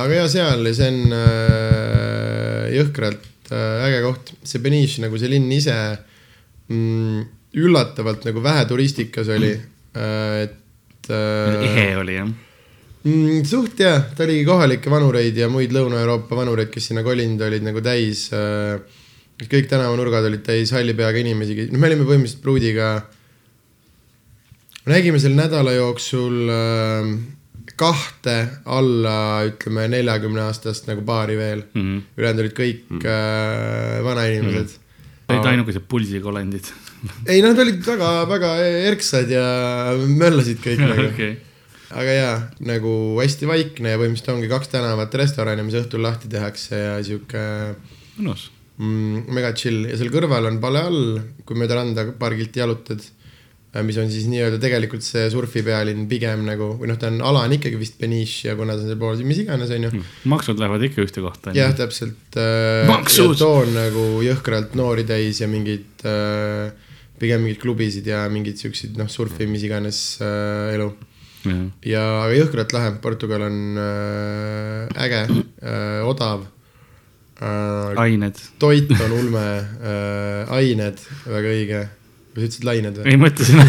[0.03, 5.47] aga ja seal, see on äh, jõhkralt äh, äge koht, see Beniche nagu see linn
[5.55, 6.11] ise mm,
[7.55, 9.53] üllatavalt nagu vähe turistikas oli,
[9.95, 12.33] et äh, ehe oli jah.
[13.05, 17.67] Mm, suht jah, ta oligi kohalikke vanureid ja muid Lõuna-Euroopa vanureid, kes sinna kolinud olid
[17.67, 18.79] nagu täis äh,.
[19.35, 22.91] kõik tänavanurgad olid täis halli peaga inimesi, noh, me olime põhimõtteliselt pruudiga.
[24.89, 27.11] nägime selle nädala jooksul äh,
[27.77, 31.83] kahte alla, ütleme neljakümne aastast nagu paari veel mm.
[31.83, 32.01] -hmm.
[32.17, 34.67] ülejäänud olid kõik äh, vanainimesed mm.
[34.67, 34.84] -hmm.
[35.33, 36.69] Olid ainuke pulsikolendid.
[37.29, 38.55] ei, nad olid väga-väga
[38.91, 39.45] erksad ja
[40.09, 41.37] möllasid kõik nagu okei,
[41.95, 42.35] aga jaa,
[42.73, 47.45] nagu hästi vaikne ja põhimõtteliselt ongi kaks tänavat restorani, mis õhtul lahti tehakse ja sihuke
[48.19, 48.49] mõnus.
[48.81, 53.05] mm, mega chill ja seal kõrval on pale all, kui mööda randa paar kilti jalutad.
[53.83, 57.55] Mis on siis nii-öelda tegelikult see surfipealinn pigem nagu või noh, ta on, ala on
[57.57, 60.05] ikkagi vist Beniche ja kuna ta on seal pool, mis iganes, onju.
[60.31, 61.55] maksud lähevad ikka ühte kohta.
[61.57, 62.85] jah, täpselt äh,.
[62.91, 63.35] Maksud!
[63.41, 66.71] too on nagu jõhkralt noori täis ja mingeid äh,,
[67.19, 70.93] pigem mingeid klubisid ja mingeid siukseid noh, surfi, mis iganes äh, elu
[71.85, 76.47] ja, aga jõhkralt lahe, Portugal on äh, äge äh,, odav
[77.41, 77.99] äh,.
[78.01, 78.41] ained.
[78.63, 81.85] toit on ulme äh,, ained, väga õige.
[82.35, 83.11] Kas sa ütlesid lained või?
[83.11, 83.61] ei mõtlesin,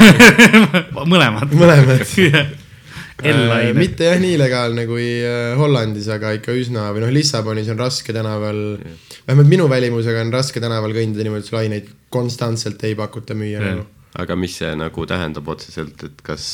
[1.13, 1.55] mõlemad.
[1.55, 2.05] mõlemad.
[3.23, 3.77] L-lained.
[3.79, 8.13] mitte jah, nii illegaalne kui äh, Hollandis, aga ikka üsna või noh, Lissabonis on raske
[8.15, 8.59] tänaval,
[9.23, 13.61] vähemalt minu välimusega on raske tänaval kõndida niimoodi, et sul aineid konstantselt ei pakuta müüa
[13.61, 13.69] Jah.
[13.71, 13.87] nagu.
[14.19, 16.45] aga mis see nagu tähendab otseselt, et kas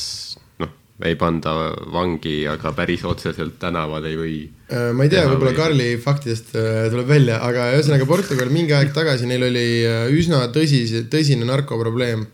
[1.08, 1.54] ei panda
[1.94, 4.36] vangi, aga päris otseselt tänavad ei või?
[4.72, 8.76] Äh, ma ei tea, võib-olla või- Karli faktidest äh, tuleb välja, aga ühesõnaga Portugal mingi
[8.78, 12.28] aeg tagasi, neil oli äh, üsna tõsise, tõsine narkoprobleem.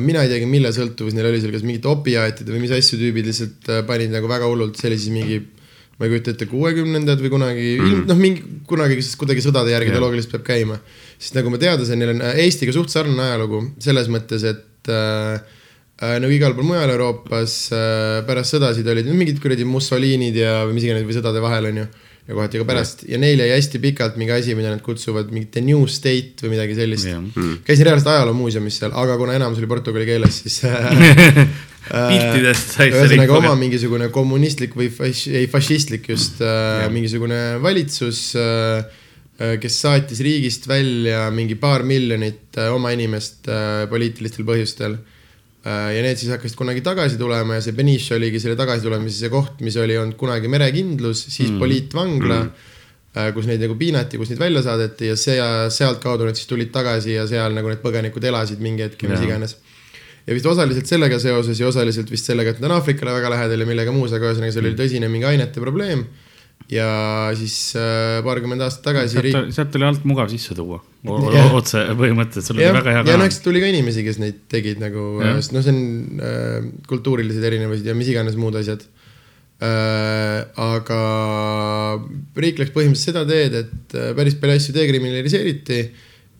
[0.00, 3.28] mina ei teagi, mille sõltuvus neil oli seal, kas mingite opiaatide või mis asju tüübid
[3.28, 5.36] lihtsalt panid nagu väga hullult, see oli siis mingi
[6.00, 9.92] ma ei kujuta ette, kuuekümnendad või kunagi mm., noh, mingi kunagi, sest kuidagi sõdade järgi
[9.92, 10.80] ta loogiliselt peab käima.
[11.20, 15.59] sest nagu ma teada sain, neil on Eestiga suht sarnane ajalugu selles mõttes, et äh,
[16.00, 21.04] nagu igal pool mujal Euroopas äh, pärast sõdasid olid mingid kuradi Mussolinid ja mis iganes
[21.04, 21.84] või sõdade vahel onju.
[22.30, 25.50] ja kohati ka pärast ja neil jäi hästi pikalt mingi asi, mida nad kutsuvad mingi
[25.52, 27.20] the new state või midagi sellist Jah.
[27.66, 30.88] käisin reaalselt ajaloomuuseumis seal, aga kuna enamus oli portugali keeles, siis äh,
[32.14, 33.42] piltidest said sa ühesõnaga rikkuda.
[33.42, 38.82] oma mingisugune kommunistlik või faš-, ei fašistlik just äh, mingisugune valitsus äh,,
[39.60, 45.09] kes saatis riigist välja mingi paar miljonit äh, oma inimest äh, poliitilistel põhjustel äh,.
[45.64, 49.58] Ja need siis hakkasid kunagi tagasi tulema ja see Beniche oligi selle tagasitulemise see koht,
[49.60, 51.58] mis oli olnud kunagi merekindlus, siis mm.
[51.60, 52.68] poliitvangla mm.,
[53.34, 55.36] kus neid nagu piinati, kus neid välja saadeti ja see,
[55.74, 59.24] sealtkaudu nad siis tulid tagasi ja seal nagu need põgenikud elasid mingi hetk ja mis
[59.26, 59.56] iganes
[60.26, 63.64] ja vist osaliselt sellega seoses ja osaliselt vist sellega, et nad on Aafrikale väga lähedal
[63.64, 66.04] ja millega muus, aga ühesõnaga seal oli tõsine mingi ainete probleem.
[66.70, 66.88] Ja
[67.38, 70.78] siis äh, paarkümmend aastat tagasi riik sealt, sealt oli alt mugav sisse tuua.
[71.56, 73.40] Otse põhimõtteliselt, sul oli väga hea ja no kanal eks.
[73.44, 75.38] tuli ka inimesi, kes neid tegid nagu, Jah.
[75.40, 78.84] sest noh, see on äh, kultuurilised erinevused ja mis iganes muud asjad
[79.64, 80.44] äh,.
[80.60, 81.00] aga
[82.44, 85.82] riik läks põhimõtteliselt seda teed, et äh, päris palju asju dekriminaliseeriti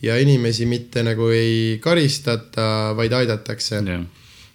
[0.04, 3.82] ja inimesi mitte nagu ei karistata, vaid aidatakse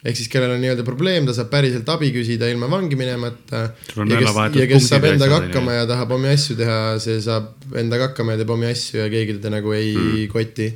[0.06, 3.64] ehk siis, kellel on nii-öelda probleem, ta saab päriselt abi küsida ilma vangi minemata.
[3.98, 8.12] Ja kes, ja kes saab endaga hakkama ja tahab omi asju teha, see saab endaga
[8.12, 10.28] hakkama ja teeb omi asju ja keegi teda nagu ei mm.
[10.34, 10.70] koti.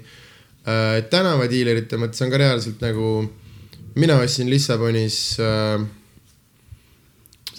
[1.13, 3.13] tänavadiilerite mõttes on ka reaalselt nagu,
[4.01, 5.79] mina ostsin Lissabonis äh,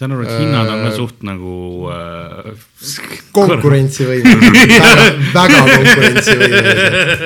[0.00, 1.54] saan aru, et hinnad on ka Äh, suht nagu
[1.92, 2.52] äh.
[3.37, 7.24] konkurentsivõimelised väga, väga konkurentsivõimelised.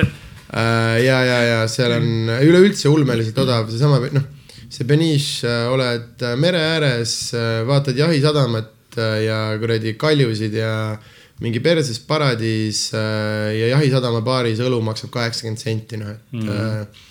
[1.05, 4.27] ja, ja, ja seal on üleüldse ulmeliselt odav, seesama noh,
[4.69, 7.33] see Beniche, oled äh, mere ääres,
[7.67, 10.71] vaatad jahisadamat äh, ja kuradi kaljusid ja
[11.43, 16.47] mingi perses paradiis äh, ja jahisadama baaris õlu maksab kaheksakümmend senti, noh et mm.
[16.47, 17.03] -hmm.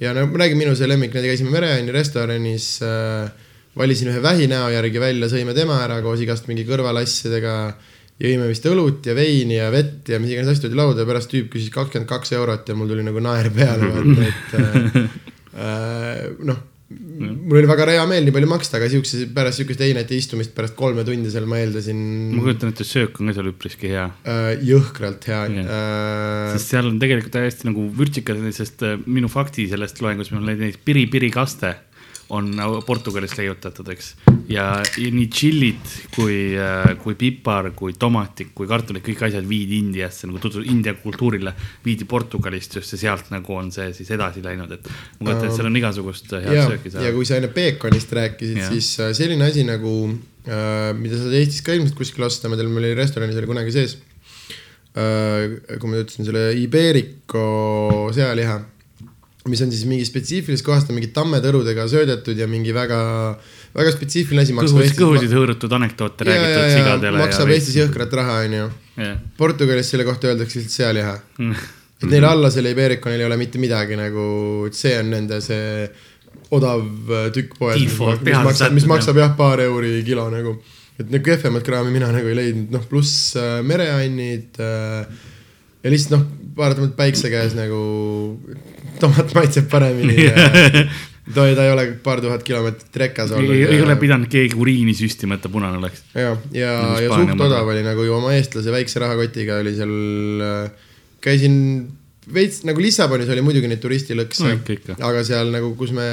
[0.00, 3.30] ja no ma räägin, minu see lemmik, näiteks käisime Mereanni restoranis äh,
[3.78, 7.74] valisin ühe vähi näo järgi välja, sõime tema ära koos igast mingi kõrvalasjadega.
[8.22, 11.30] jõime vist õlut ja veini ja vett ja mis iganes asju tuli lauda ja pärast
[11.32, 15.08] tüüp küsis kakskümmend kaks eurot ja mul tuli nagu naer peale, vaata, et äh,
[15.64, 16.60] äh, noh.
[17.22, 20.76] Mul oli väga hea meel nii palju maksta, aga siukse, pärast siukest einete istumist pärast
[20.78, 22.02] kolme tundi seal ma eeldasin
[22.34, 24.08] ma kujutan ette, söök on ka seal üpriski hea.
[24.24, 25.70] äh, jõhkralt hea Jah.
[25.76, 26.50] äh,.
[26.56, 30.52] sest seal on tegelikult täiesti nagu vürtsikad, sest äh, minu fakti sellest loengus, meil on
[30.52, 31.76] näiteks piri-pirikaste
[32.32, 34.12] on nagu Portugalis leiutatud, eks.
[34.48, 36.36] ja, ja nii tšillid kui,
[37.02, 41.52] kui pipar, kui tomatid, kui kartulid, kõik asjad viidi Indiasse nagu tutvu-, India kultuurile
[41.84, 45.56] viidi Portugalist just ja sealt nagu on see siis edasi läinud, et ma kujutan, et
[45.58, 47.16] seal on igasugust head ja, sööki ja seal.
[47.18, 49.92] kui sa enne peekonist rääkisid siis äh, selline asi nagu
[50.46, 53.74] äh,, mida sa Eestis ka ilmselt kuskil osta, ma tean, meil oli restoranis oli kunagi
[53.74, 53.98] sees
[54.96, 55.76] äh,.
[55.76, 57.44] kui ma ütlesin selle Iberico
[58.16, 58.58] sealiha,
[59.50, 62.98] mis on siis mingi spetsiifilisest kohast on mingi tammetõrudega söödetud ja mingi väga,
[63.74, 64.54] väga spetsiifiline asi.
[64.54, 67.22] kõhusid, kõhusid hõõrutud anekdoote räägitud sigadele.
[67.24, 68.68] maksab Eestis jõhkrat raha, onju.
[69.40, 71.16] Portugalis selle kohta öeldakse lihtsalt sealiha.
[71.42, 71.66] Mm.
[72.02, 74.24] et neil alla selle Ibericonil ei ole mitte midagi nagu,
[74.66, 75.86] et see on nende see
[76.52, 80.56] odav äh, tükk poes, mis, maksab, mis maksab jah, paar euri kilo nagu.
[81.00, 85.06] et nagu kehvemat kraami mina nagu ei leidnud, noh pluss äh, mereannid äh,
[85.82, 86.26] ja lihtsalt noh,
[86.58, 87.80] paratamatult päikse käes nagu
[89.02, 90.34] tomat maitseb paremini ja
[91.34, 93.54] ta ei, ta ei ole paar tuhat kilomeetrit rekas olnud.
[93.54, 96.04] ei, ole pidanud keegi uriini süstima, et ta punane oleks.
[96.14, 99.92] ja, ja, Nagu ja suht odav oli nagu ju oma eestlase väikse rahakotiga oli seal,
[101.22, 101.58] käisin
[102.32, 104.50] veits nagu Lissabonis oli muidugi neid turistilõkse
[104.98, 106.08] No aga seal nagu, kus me,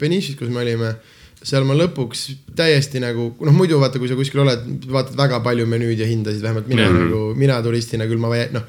[0.00, 0.94] Beniche'is, kus me olime,
[1.40, 2.26] seal ma lõpuks
[2.56, 6.44] täiesti nagu, noh muidu vaata, kui sa kuskil oled, vaatad väga palju menüüd ja hindasid,
[6.44, 6.96] vähemalt mina mm.
[6.96, 7.10] -hmm.
[7.10, 8.64] nagu, mina turistina küll, ma noh,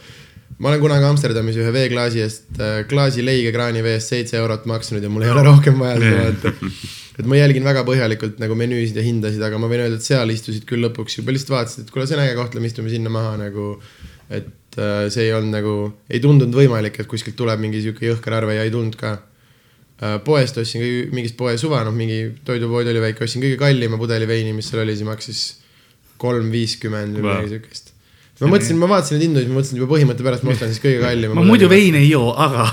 [0.62, 5.10] ma olen kunagi Amsterdamis ühe veeklaasi eest, klaasi leige kraanivee eest seitse eurot maksnud ja
[5.10, 6.54] mul ei ole rohkem vaja seda vaata.
[7.20, 10.32] et ma jälgin väga põhjalikult nagu menüüsid ja hindasid, aga ma võin öelda, et seal
[10.34, 13.14] istusid küll lõpuks juba lihtsalt vaatasid, et kuule, see on äge koht, lähme istume sinna
[13.14, 13.74] maha nagu.
[14.32, 15.76] et äh, see ei olnud nagu,
[16.08, 20.20] ei tundunud võimalik, et kuskilt tuleb mingi sihuke jõhker arve ja ei tulnud ka äh,
[20.24, 24.30] poest ostsin kõige, mingist poe suva, noh, mingi toidupood oli väike, ostsin kõige kallima pudeli
[24.30, 25.42] veini, mis seal oli, see maksis
[26.22, 27.91] kolm viiskümmend või midagi siukest.
[28.42, 30.84] Ma mõtlesin, ma vaatasin neid hindu, siis ma mõtlesin juba põhimõtte pärast, ma ostan siis
[30.84, 31.38] kõige kallima.
[31.38, 32.68] ma muidu veini ei joo, aga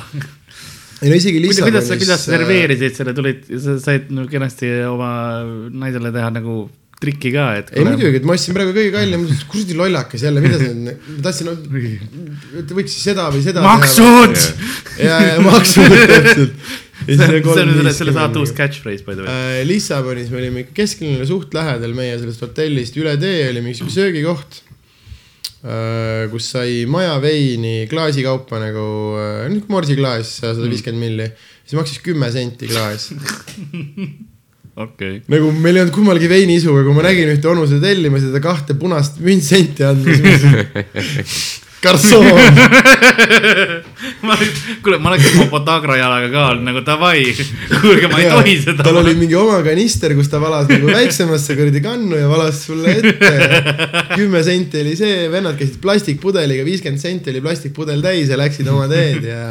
[1.03, 2.05] ei no isegi kuidas, kuidas sa, Lissabonis.
[2.07, 5.13] kuidas sa serveerisid selle, tulid, sa said nagu kenasti oma
[5.71, 6.65] naisele teha nagu
[6.99, 7.71] trikki ka, et.
[7.79, 11.53] ei muidugi, et ma ostsin praegu kõige kallima, kuradi lollakas jälle, mida sa, ma tahtsin,
[12.59, 13.63] et võiks seda või seda.
[13.63, 14.43] maksud.
[14.99, 16.71] ja, ja maksud täpselt.
[17.07, 19.61] see on, selle, selle saate uus catchphrase by the way.
[19.61, 19.67] äh,.
[19.69, 24.59] Lissabonis me olime kesklinnale suht lähedal meie sellest hotellist, üle tee oli mingi sihuke söögikoht
[24.59, 24.68] äh,.
[26.31, 28.87] Kus sai majaveini klaasikaupa nagu
[29.19, 31.31] äh,, nihuke morsiklaas, sada viiskümmend milli,
[31.65, 33.09] siis maksis kümme senti klaas
[34.85, 35.23] okei.
[35.27, 38.35] nagu meil ei olnud kummalgi veiniisu, aga kui ma nägin ühte onu seda tellimas ja
[38.35, 40.29] ta kahte punast müntsenti andmas.
[41.83, 42.27] garsoon,
[44.83, 47.21] kuule, ma oleks oma Podagra jalaga ka olnud nagu davai,
[47.81, 48.83] kuulge, ma ei tohi seda.
[48.87, 52.89] tal oli mingi oma kanister, kus ta valas nagu väiksemasse kuradi kannu ja valas sulle
[52.99, 53.33] ette.
[54.17, 58.87] kümme senti oli see, vennad käisid plastikpudeliga, viiskümmend senti oli plastikpudel täis ja läksid oma
[58.91, 59.45] teed ja,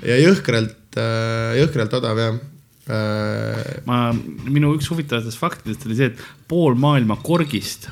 [0.00, 1.00] ja jõhkralt,
[1.60, 2.34] jõhkralt odav jah.
[2.92, 4.10] Äh, ma,
[4.50, 6.18] minu üks huvitavatest faktidest oli see, et
[6.50, 7.86] pool maailma korgist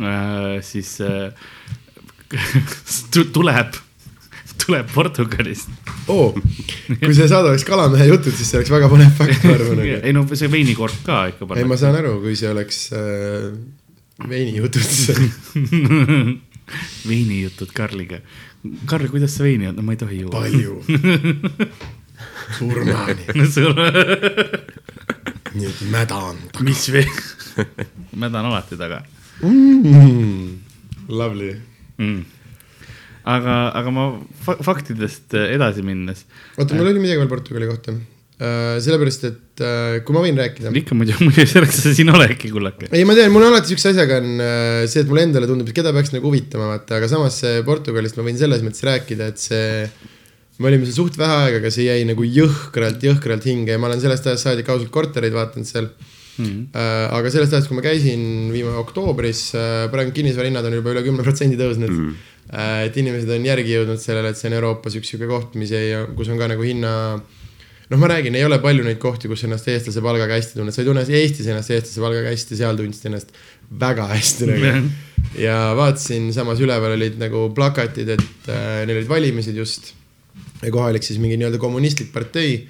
[0.00, 1.28] äh, siis äh,
[3.36, 3.78] tuleb,
[4.64, 5.72] tuleb Portugalist.
[6.10, 9.84] oo, kui see saade oleks Kalamehe jutud, siis see oleks väga põnev fakt, ma arvan.
[9.98, 13.50] ei no see veinikork ka ikka ei, ma saan aru, kui see oleks äh,
[14.28, 14.84] veinijutud.
[17.10, 18.20] veinijutud Karliga.
[18.86, 20.42] Karl, kuidas sa veini jood, no ma ei tohi juua.
[20.44, 20.72] palju.
[22.58, 23.24] surmani,
[25.56, 27.06] nüüd mädan ta mis vee-,
[28.12, 29.02] mädan alati taga
[29.42, 30.58] mm,.
[31.10, 31.56] Lovely.
[32.00, 32.22] mm..
[33.34, 34.06] aga, aga ma
[34.46, 36.24] fa faktidest äh, edasi minnes,
[36.56, 38.76] oota, mul oli midagi veel Portugali kohta uh,.
[38.82, 40.72] sellepärast, et uh, kui ma võin rääkida.
[40.82, 42.88] ikka muidu, muidu selleks sa siin oledki, kullake.
[42.90, 44.46] ei, ma tean, mul alati siukse asjaga on
[44.86, 48.18] see, et mulle endale tundub, et keda peaks nagu huvitama, vaata, aga samas see Portugalist
[48.18, 49.68] ma võin selles mõttes rääkida, et see
[50.60, 53.88] me olime seal suht vähe aega, aga see jäi nagu jõhkralt, jõhkralt hinge ja ma
[53.88, 55.88] olen sellest ajast saadik ausalt kortereid vaadanud seal
[56.38, 56.70] Mm.
[56.72, 58.22] Äh, aga sellest ajast, kui ma käisin
[58.54, 59.50] viimane oktoobris,
[59.92, 62.14] praegu kinnisvarahinnad on juba üle kümne protsendi tõusnud mm..
[62.86, 65.92] et inimesed on järgi jõudnud sellele, et see on Euroopas üks sihuke koht, mis ei,
[66.16, 66.94] kus on ka nagu hinna
[67.90, 70.84] noh, ma räägin, ei ole palju neid kohti, kus ennast eestlase palgaga hästi tunned, sa
[70.84, 73.34] ei tunne Eestis ennast eestlase palgaga hästi, seal tundsid ennast
[73.82, 74.82] väga hästi nagu.
[75.46, 79.92] ja vaatasin, samas üleval olid nagu plakatid, et äh, neil olid valimised just
[80.62, 82.60] ja kohalik siis mingi nii-öelda kommunistlik partei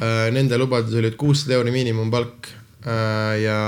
[0.00, 0.30] äh,.
[0.34, 3.58] Nende lubadus oli, et kuussada euri miinimumpalk äh, ja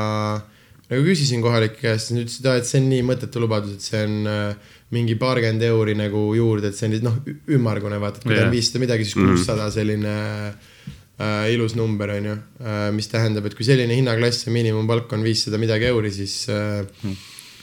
[0.91, 4.03] nagu küsisin kohalike käest, siis nad ütlesid, et see on nii mõttetu lubadus, et see
[4.07, 7.17] on äh, mingi paarkümmend euri nagu juurde, et see on nüüd noh,
[7.57, 10.13] ümmargune vaata, et kui ta on viissada midagi, siis kuussada selline
[10.53, 15.27] äh, ilus number on ju äh,, mis tähendab, et kui selline hinnaklass ja miinimumpalk on
[15.27, 16.87] viissada midagi euri, siis äh,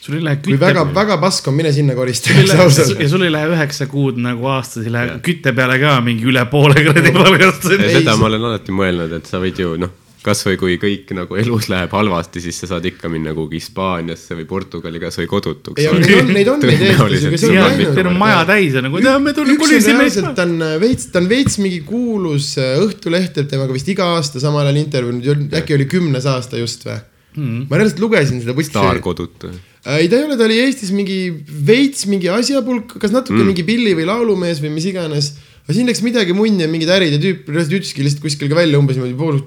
[0.03, 2.51] sul ei lähe kui kütte väga, väga pask on, mine sinna korista, Sul ei eks
[2.57, 2.99] lähe- ausalt.
[3.05, 5.23] ja sul ei lähe üheksa kuud nagu aastas, ei lähe Jah.
[5.23, 7.71] kütte peale ka mingi üle poole kuradi palgast.
[7.71, 11.37] ja seda ma olen alati mõelnud, et sa võid ju noh, kasvõi kui kõik nagu
[11.39, 15.83] elus läheb halvasti, siis sa saad ikka minna kuhugi Hispaaniasse või Portugali kasvõi kodutuks.
[15.83, 19.01] neid on, neid on neid eestlasi, kes on läinud teil on maja täis ja nagu,
[19.03, 23.35] tead, me tulime, kolisime ta on äh, veits, ta on veits mingi kuulus äh, Õhtuleht
[23.37, 27.01] teeb temaga vist iga aasta samal ajal intervjuud, äkki oli kümnes aasta just või
[27.33, 27.65] Mm.
[27.65, 28.77] ma reaalselt lugesin seda kuskil.
[28.77, 29.49] staarkodutu.
[29.89, 31.33] ei, ta ei ole, ta oli Eestis mingi
[31.65, 33.49] veits mingi asjapulk, kas natuke mm.
[33.49, 35.33] mingi pilli või laulumees või mis iganes.
[35.63, 38.79] Aga siin läks midagi munni, mingid ärid ja tüüp reaalselt ütleski lihtsalt kuskil ka välja
[38.79, 39.37] umbes niimoodi pool,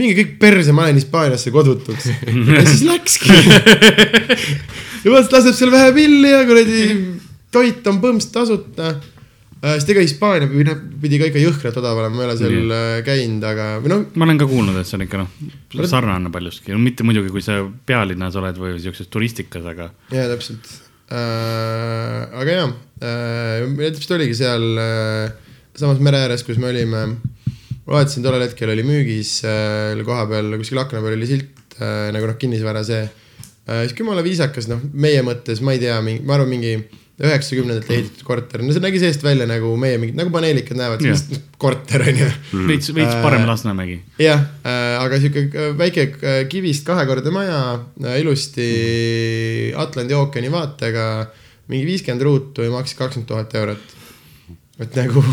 [0.00, 2.08] minge kõik perse, ma lähen Hispaaniasse kodutuks.
[2.56, 3.36] ja siis läkski.
[5.04, 6.86] ja vaat laseb seal vähe pilli ja kuradi
[7.52, 9.74] toit on põmps tasuta äh,.
[9.76, 12.72] sest ega Hispaania pidi, noh, pidi ka ikka jõhkralt odav olema, ma ei ole seal
[12.78, 15.34] äh, käinud, aga või noh, ma olen ka kuulnud, et see on ikka noh,
[15.90, 20.72] sarnane paljuski, no mitte muidugi, kui sa pealinnas oled või siukses turistikas, aga jaa, täpselt.
[21.12, 22.68] Aga jaa
[23.02, 25.32] äh,, täpselt oligi seal äh,
[25.76, 27.02] samas mere ääres, kus me olime.
[27.86, 32.30] vaatasin, tollel hetkel oli müügis äh, koha peal kuskil akna peal oli silt äh, nagu
[32.30, 33.84] noh, kinnisvara see äh,.
[33.86, 36.76] sihuke jumala viisakas, noh, meie mõttes, ma ei tea, ma arvan, mingi
[37.20, 41.40] üheksakümnendatel ehitatud korter, no see nägi seest välja nagu meie mingid, nagu paneelikad näevad yeah.,
[41.60, 42.28] korter on ju
[42.70, 43.98] veits, veits parem Lasnamägi.
[44.22, 47.58] jah äh,, aga sihuke äh, väike äh, kivist kahekordne maja
[48.00, 48.68] äh,, ilusti
[49.76, 51.08] Atlandi ookeani vaatega,
[51.72, 53.94] mingi viiskümmend ruutu ja maksis kakskümmend tuhat eurot.
[54.80, 55.22] et nagu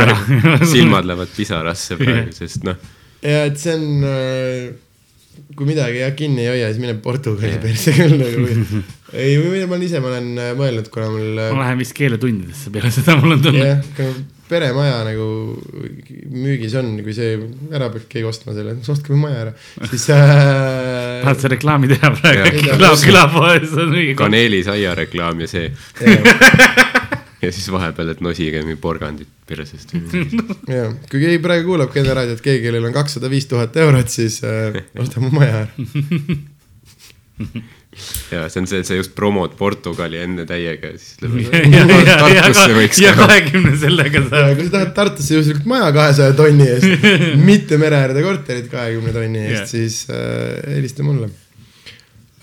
[0.00, 0.16] ära.
[0.16, 2.80] praegu silmad lähevad pisarasse praegu, sest noh,
[3.20, 4.74] ja et see on äh,
[5.56, 8.46] kui midagi jah kinni ei hoia, siis mine Portugali persse küll nagu.
[9.12, 12.72] ei, ma olen ise, ma olen äh, mõelnud, kuna mul äh, ma lähen vist keeletundidesse
[12.74, 13.68] peale seda, mul on tunne.
[13.68, 14.08] jah,
[14.50, 15.26] peremaja nagu
[16.30, 17.30] müügis on, kui see
[17.74, 19.52] ära peab keegi ostma selle, siis ostke mu maja ära,
[19.90, 20.18] siis äh,
[21.22, 25.66] tahad sa reklaami teha praegu Jah., küla, külapoes on õige kaneelisaia reklaam ja see
[27.46, 29.92] ja siis vahepeal, et nosige mingi porgandit persest.
[30.66, 34.34] jah, kui keegi praegu kuulab Kene raadiot, keegi, kellel on kakssada viis tuhat eurot, siis
[34.46, 35.72] äh, osta mu maja ära.
[38.30, 41.16] ja see on see, sa just promod Portugali enne täiega ja siis
[41.72, 41.86] ja,
[42.20, 43.26] Tartusse võiks ja ka.
[43.30, 47.08] kahekümne sellega sa kui sa tahad Tartusse juhuslikult maja kahesaja tonni eest,
[47.50, 51.30] mitte mere äärde korterit kahekümne tonni eest yeah., siis äh, helista mulle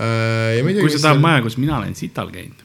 [0.02, 0.60] äh,.
[0.80, 2.60] kui sa tahad maja, kus mina olen sital käinud.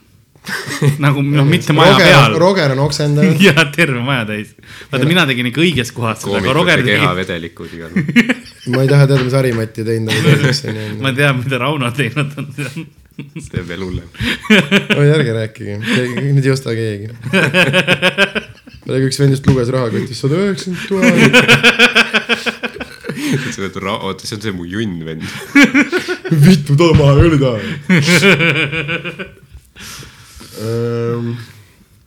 [1.04, 2.36] nagu noh, mitte maja Roger, peal.
[2.40, 3.42] Roger on oksendanud.
[3.48, 4.54] ja terve maja täis.
[4.92, 8.47] vaata, mina tegin ikka õiges kohas seda, aga Roger koomikute tegi, kehavedelikud igal juhul.
[8.72, 10.22] Ma ei taha teada, mis Harimati teinud on
[11.04, 12.46] ma tean, mida Rauno teinud on.
[13.42, 14.08] see on veel hullem.
[14.94, 15.78] oi, ärge rääkige,
[16.34, 17.08] nüüd ei osta keegi.
[18.86, 21.08] praegu üks vend just luges rahakotis sada üheksakümmend tuhat.
[23.52, 25.24] sa oled, oota, see on see mu junn vend.
[26.46, 27.58] vittu, too maha, ei ole taha.
[30.58, 31.36] Ehm,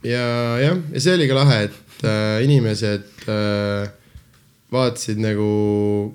[0.03, 0.25] ja
[0.59, 3.91] jah, ja see oli ka lahe, et äh, inimesed äh,
[4.71, 5.47] vaatasid nagu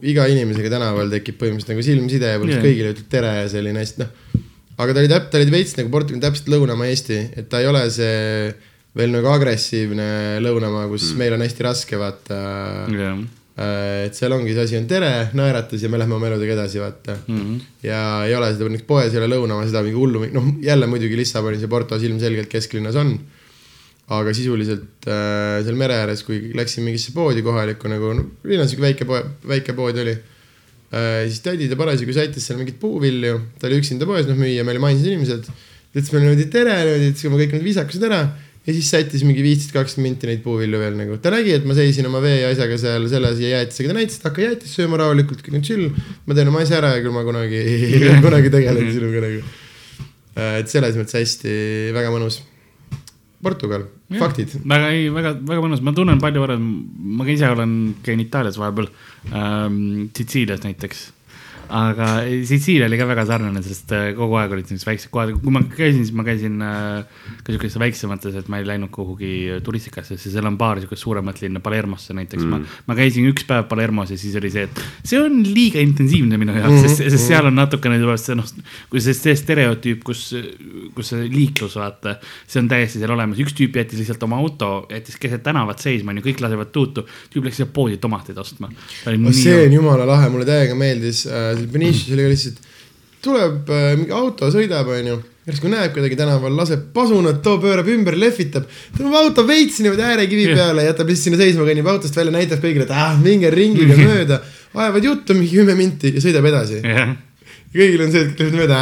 [0.06, 2.68] iga inimesega tänaval tekib põhimõtteliselt nagu silmside ja põhimõtteliselt Jah.
[2.70, 4.44] kõigile ütled tere ja selline hästi noh.
[4.76, 7.70] aga ta oli täp-, ta oli veits nagu Portugal, täpselt lõunamaa Eesti, et ta ei
[7.70, 8.52] ole see
[8.96, 10.06] veel nagu agressiivne
[10.44, 11.20] lõunamaa, kus mm.
[11.20, 12.38] meil on hästi raske vaata
[12.92, 13.18] jah,
[13.56, 16.76] Äh, et seal ongi see asi on tere, naeratus ja me lähme oma eludega edasi,
[16.76, 17.36] vaata mm.
[17.38, 17.60] -hmm.
[17.86, 21.16] ja ei ole seda, näiteks poes ei ole lõunamaa seda mingi hullu, noh jälle muidugi
[21.16, 23.14] Lissabonis ja Portos ilmselgelt kesklinnas on.
[24.06, 28.86] Aga sisuliselt äh, seal mere ääres, kui läksin mingisse poodi kohalikku nagu, no linnas sihuke
[28.86, 31.24] väike poe, väike pood oli äh,.
[31.26, 34.76] siis tädi ta parasjagu sättis seal mingeid puuvilju, ta oli üksinda poes, noh müüa, meil
[34.76, 35.48] olid mainsad inimesed.
[35.50, 38.22] ta ütles meile niimoodi tere, ütles oma kõik need viisakused ära
[38.66, 41.18] ja siis sättis mingi viisteist, kakskümmend minti neid puuvilju veel nagu.
[41.22, 44.18] ta nägi, et ma seisin oma vee ja asjaga seal selles ja jäätisega, ta näitas,
[44.18, 45.90] et hakka jäätist sööma rahulikult, kõik on chill.
[46.26, 47.62] ma teen oma asja ära ja küll ma kunagi,
[48.26, 49.54] kunagi tegelen sinuga nagu.
[50.60, 51.56] et selles mõttes hästi,
[51.96, 52.42] väga mõnus.
[53.42, 53.84] Portugal,
[54.18, 54.54] faktid.
[54.64, 56.64] väga ei, väga, väga mõnus, ma tunnen palju varem,
[57.18, 57.74] ma ka ise olen,
[58.06, 58.88] käin Itaalias vahepeal
[59.32, 61.10] ähm,, Sitsiilias näiteks
[61.68, 62.08] aga
[62.46, 65.62] Sitsiilia oli ka väga sarnane, sest äh, kogu aeg olid sellised väiksed kohad, kui ma
[65.66, 70.34] käisin, siis ma käisin äh, ka siukestes väiksemates, et ma ei läinud kuhugi turistikasse, sest
[70.34, 74.12] seal on paar siukest suuremat linna, Palermosse näiteks mm., ma, ma käisin üks päev Palermos
[74.14, 76.94] ja siis oli see, et see on liiga intensiivne minu jaoks mm, -hmm.
[76.94, 78.52] sest, sest seal on natukene tuleb see noh,
[78.92, 80.22] kui see, see stereotüüp, kus,
[80.94, 84.70] kus see liiklus, vaata, see on täiesti seal olemas, üks tüüp jättis lihtsalt oma auto,
[84.92, 88.70] jättis keset tänavat seisma, onju, kõik lasevad tuutu, tüüp läks poodi tomateid ostma.
[89.04, 92.60] see on jumala lahe, mulle täiega meeldis äh,, seal Benishis oli lihtsalt,
[93.24, 95.18] tuleb äh, mingi auto, sõidab, onju.
[95.46, 100.48] järsku näeb kedagi tänaval, laseb pasunat, too pöörab ümber, lehvitab, tõmbab auto veits niimoodi äärekivi
[100.50, 104.40] peale, jätab lihtsalt sinna seisma, kõnnib autost välja, näitab kõigile, et ah, minge ringiga mööda.
[104.76, 106.82] ajavad juttu mingi kümme minti ja sõidab edasi.
[106.82, 107.14] jah,
[107.74, 108.78] kõigil on see, et lähevad mööda,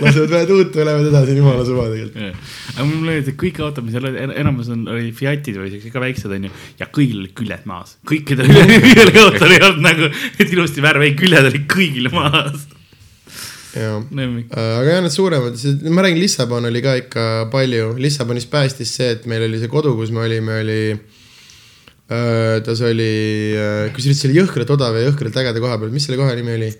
[0.00, 2.50] lasevad vähe tuult ja lähevad edasi, jumala suva tegelikult.
[2.74, 5.94] aga mulle meeldis, et kõik autod, mis seal olid, enamus on, oli Fiatid või siuksed
[5.94, 10.44] ka väiksed onju ja kõigil olid küljed maas, kõikidel ühelgi autol ei olnud nagu, et
[10.46, 12.68] ilusti värv, ei küljed olid kõigil maas.
[13.74, 14.52] jaa lemmik.
[14.54, 19.26] aga jah, need suuremad, ma räägin, Lissabon oli ka ikka palju, Lissabonis päästis see, et
[19.30, 20.84] meil oli see kodu, kus me olime, oli.
[22.64, 23.12] tas oli,
[23.94, 26.70] kusjuures see oli jõhkralt odav ja jõhkralt ägeda koha peal, mis selle koha nimi oli?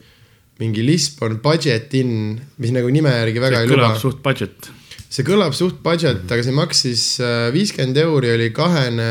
[0.61, 4.71] Mingi Lisbon Budget Inn, mis nagu nime järgi väga see ei luba suht budget.
[5.11, 9.11] see kõlab suht budget, aga see maksis äh, viiskümmend euri, oli kahene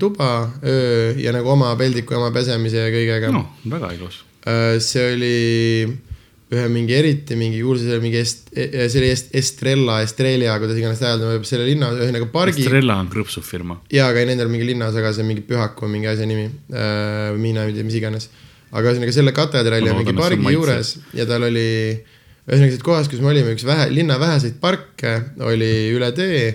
[0.00, 0.30] tuba,
[0.62, 3.46] öö ja nagu oma peldiku, oma pesemise ja kõigega no..
[3.68, 4.22] väga ilus.
[4.84, 5.36] see oli
[6.54, 11.34] ühe mingi eriti mingi kuulsa, mingi est-, see oli est- Estrella, Estrelia, kuidas iganes hääldama
[11.34, 12.64] võib, selle linna ühesõnaga pargi.
[12.64, 13.78] Estrella on krõpsuv firma.
[13.92, 17.32] jaa, aga ei nendel mingi linnas, aga see on mingi Pühaku mingi asja nimi äh,,
[17.40, 18.28] Miina, mis iganes.
[18.74, 21.68] Aga ühesõnaga selle katedraali ja mingi pargi juures ja tal oli,
[22.44, 25.14] ühesõnaga selles kohas, kus me olime, üks vähe, linna väheseid parke
[25.46, 26.48] oli üle tee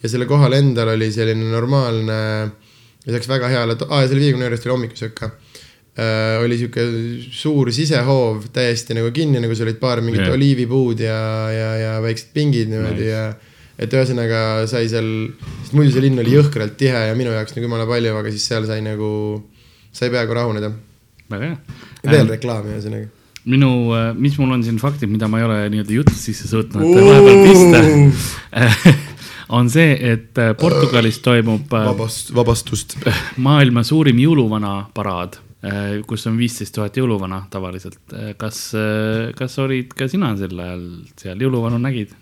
[0.00, 2.18] ja selle kohal endal oli selline normaalne,
[3.06, 6.40] lisaks väga heale, aa ja selle viiekümne eurost oli hommikusöök ka äh,.
[6.42, 6.86] oli sihuke
[7.34, 10.34] suur sisehoov täiesti nagu kinni, nagu seal olid paar mingit yeah.
[10.34, 11.20] oliivipuud ja,
[11.54, 13.14] ja, ja väiksed pingid niimoodi Nice.
[13.14, 13.50] ja
[13.80, 15.08] et ühesõnaga sai seal,
[15.62, 18.44] sest muidu see linn oli jõhkralt tihe ja minu jaoks nagu jumala palju, aga siis
[18.50, 19.10] seal sai nagu,
[19.92, 20.72] sai peaaegu rahuneda.
[21.30, 21.80] Väga hea.
[22.10, 23.10] veel reklaami ühesõnaga.
[23.50, 23.70] minu,
[24.20, 27.84] mis mul on siin faktid, mida ma ei ole nii-öelda juttu sisse suutnud vahepeal pista,
[29.58, 32.98] on see, et äh, Portugalis toimub äh, vabast, vabastust.
[33.48, 35.40] maailma suurim jõuluvana paraad,
[36.08, 37.98] kus on viisteist tuhat jõuluvana tavaliselt.
[38.40, 38.60] kas,
[39.36, 40.86] kas olid ka sina sel ajal
[41.20, 42.14] seal jõuluvanu nägid?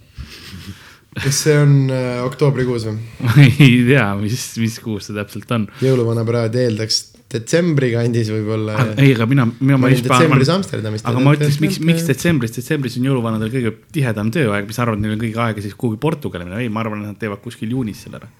[1.19, 2.99] kas see on äh, oktoobrikuus või?
[3.25, 5.69] ma ei tea, mis, mis kuus see täpselt on.
[5.83, 8.79] jõuluvana paraad eeldaks detsembri kandis võib-olla.
[8.97, 11.05] ei, aga mina, mina, ma olin detsembris Amsterdamis.
[11.09, 15.17] aga ma ütleks, miks, miks detsembris, detsembris on jõuluvanadel kõige tihedam tööaeg, mis arvad, neil
[15.17, 18.01] on kõige aega siis kuhugi Portugali minna, ei, ma arvan, et nad teevad kuskil juunis
[18.07, 18.31] selle ära.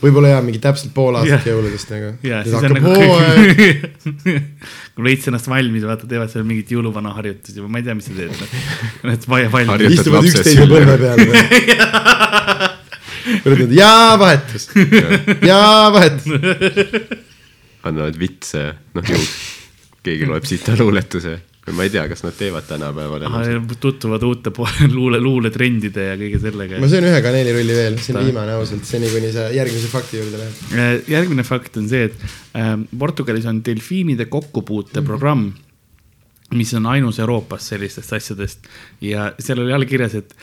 [0.00, 1.52] võib-olla jaa, mingi täpselt pool aastat Jah.
[1.52, 2.08] jõuludest nagu.
[2.30, 3.60] ja siis on nagu hooaeg.
[4.96, 8.08] kui veits ennast valmis, vaata, teevad seal mingit jõuluvana harjutusi või ma ei tea, mis
[8.08, 8.32] sa teed.
[9.12, 10.00] Need vaja valmis.
[10.00, 11.18] Istuvad üksteise põlve peal.
[13.82, 14.70] ja vahetus,
[15.44, 15.60] ja
[15.92, 17.28] vahetus.
[17.88, 19.20] Annavad vitse, noh ju
[20.04, 21.36] keegi loeb sita luuletuse
[21.70, 23.66] või ma ei tea, kas nad teevad tänapäeval enam.
[23.80, 24.52] tutvuvad uute
[24.96, 26.90] luule, luuletrendide ja kõige sellega ma.
[26.90, 31.10] söön ühe kaneelirulli veel, see on viimane ausalt, seni kuni sa järgmise fakti juurde lähed.
[31.10, 35.50] järgmine fakt on see, et ähm, Portugalis on delfiinide kokkupuuteprogramm,
[36.56, 38.66] mis on ainus Euroopas sellistest asjadest
[39.04, 40.34] ja seal oli all kirjas, et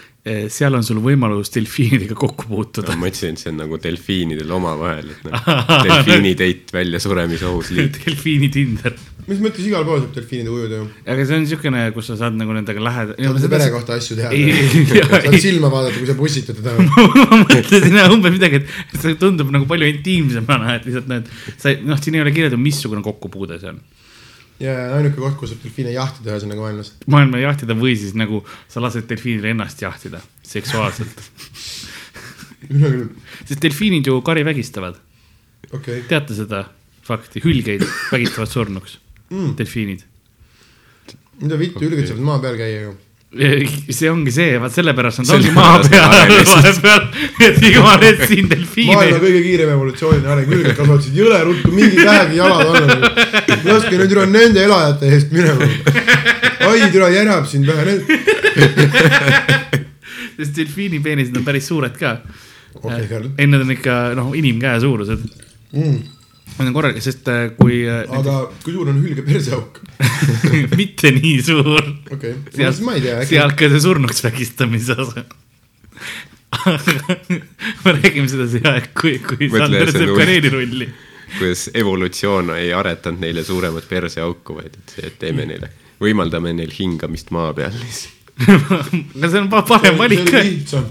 [0.54, 2.96] seal on sul võimalus delfiinidega kokku puutuda.
[2.96, 5.52] ma mõtlesin, et see on nagu delfiinidel omavahel, et noh,
[5.88, 8.00] delfiinideit väljasuremise-ohus liit.
[8.06, 8.96] delfiini Tinder.
[9.28, 10.88] mis mõttes igal pool saab delfiinide ujuda ju?
[11.14, 13.20] aga see on niisugune, kus sa saad nagu nendega lähedal.
[13.20, 14.32] saad sa pere kohta asju teha.
[14.32, 15.44] Saad ei.
[15.44, 16.76] silma vaadata, kui sa bussitad teda.
[17.24, 21.76] ma mõtlesin jah, umbes midagi, et see tundub nagu palju intiimsemana, et lihtsalt need, sa,
[21.88, 23.82] noh, siin ei ole kirjeldatud, missugune kokkupuude see on.
[24.64, 26.92] Ja ainuke koht, kus saab delfiine jahtida ühesõnaga maailmas.
[27.10, 31.24] maailma jahtida või siis nagu sa lased delfiinil ennast jahtida seksuaalselt.
[33.48, 34.98] sest delfiinid ju kari vägistavad,
[35.72, 36.66] okei, teate seda
[37.08, 38.98] fakti, hülgeid vägistavad surnuks
[39.30, 40.06] mm., delfiinid.
[41.42, 42.96] mida vittu, hülged saavad maa peal käia ju.
[43.98, 46.06] see ongi see, vaat sellepärast nad ongi maa peal
[46.48, 47.08] vahepeal,
[47.44, 49.20] et jumal, et siin maailma delfiine.
[49.20, 53.12] kõige kiirem evolutsiooniline areng, hülged kasvatasid jõle ruttu mingi vähegi jalad alla.
[53.68, 55.68] laske nüüd üle nende elajate eest minema.
[56.70, 57.98] ai, türa järab sind vähe,
[60.40, 62.22] sest delfiini peenisid on päris suured ka.
[62.80, 63.34] okei, Karl.
[63.36, 65.28] ei, need on ikka noh, inimkäe suurused.
[65.76, 66.00] Mm.
[66.58, 69.78] Need on korralik, sest äh, kui äh, aga kui suur on hülge perseauk?
[70.80, 71.84] mitte nii suur.
[72.16, 75.24] okei, siis ma ei tea, äkki sealt ka see surnuks vägistamise osa.
[77.84, 80.90] me räägime sedasi jah, et kui, kui Sander see on teeb kaneelirulli.
[81.38, 85.70] kuidas evolutsioon ei aretanud neile suuremat perseauku, vaid et see, et teeme neile,
[86.02, 88.14] võimaldame neil hingamist maa peal lihtsalt.
[88.48, 90.90] aga see on pa- parem valik lihtsam.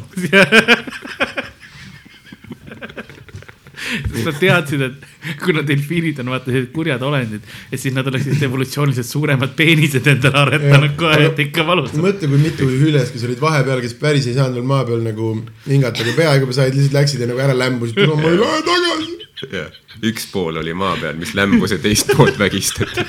[3.97, 4.95] Sest nad teadsid, et
[5.43, 10.43] kuna delfiinid on vaata sellised kurjad olendid, et siis nad oleksid evolutsiooniliselt suuremad peenised endale
[10.43, 12.05] aretanud kohe, et ikka valustab.
[12.05, 15.33] mõtle, kui mitu hüljest, kes olid vahepeal, kes päris ei saanud veel maa peal nagu
[15.67, 19.13] hingata, aga peaaegu said, lihtsalt läksid ja nagu ära lämbusid, no ma ei lähe tagasi.
[19.53, 19.71] jah,
[20.13, 23.05] üks pool oli maa peal, mis lämbus ja teist poolt vägistati.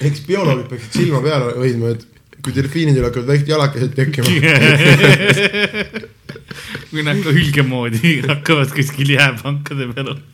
[0.00, 4.28] eks bioloogid peaksid silma peal hoidma, et kui delfiinidel hakkavad väiksed jalakesed tekkima,
[6.90, 10.28] kui nad ka hülge moodi hakkavad kuskil jääpankade peal olema.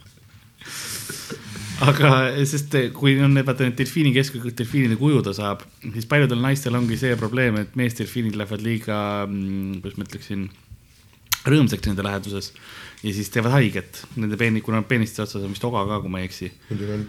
[1.87, 2.11] aga
[2.49, 6.97] sest kui on vaata need delfiinikeskused, kus delfiinide kuju ta saab, siis paljudel naistel ongi
[7.01, 8.97] see probleem, et meesdelfiinid lähevad liiga,
[9.83, 10.41] kuidas ma ütleksin,
[11.47, 12.47] rõõmsaks nende läheduses
[13.03, 13.93] ja siis teevad haiget.
[14.17, 16.47] Nende peeni, kuna peeniste otsas on vist oga ka, kui ma ei eksi.
[16.71, 17.03] muidugi on.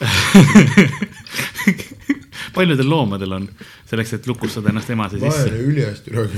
[2.56, 3.44] paljudel loomadel on,
[3.90, 5.48] selleks, et lukustada ennast emase sisse.
[5.48, 6.28] vaene üljest üle.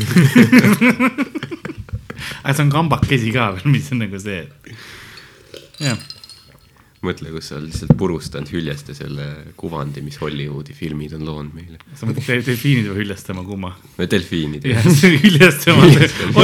[2.43, 4.75] aga see on kambakesi ka veel, mis on nagu see, et
[5.83, 5.99] jah,
[7.03, 9.27] mõtle, kus sa lihtsalt purustanud hüljeste selle
[9.59, 11.81] kuvandi, mis Hollywoodi filmid on loonud meile.
[11.99, 13.73] sa mõtled delfiinid või hüljestama kumma?
[13.97, 14.69] või delfiinid.
[14.71, 14.87] jah,
[15.27, 15.91] hüljestama.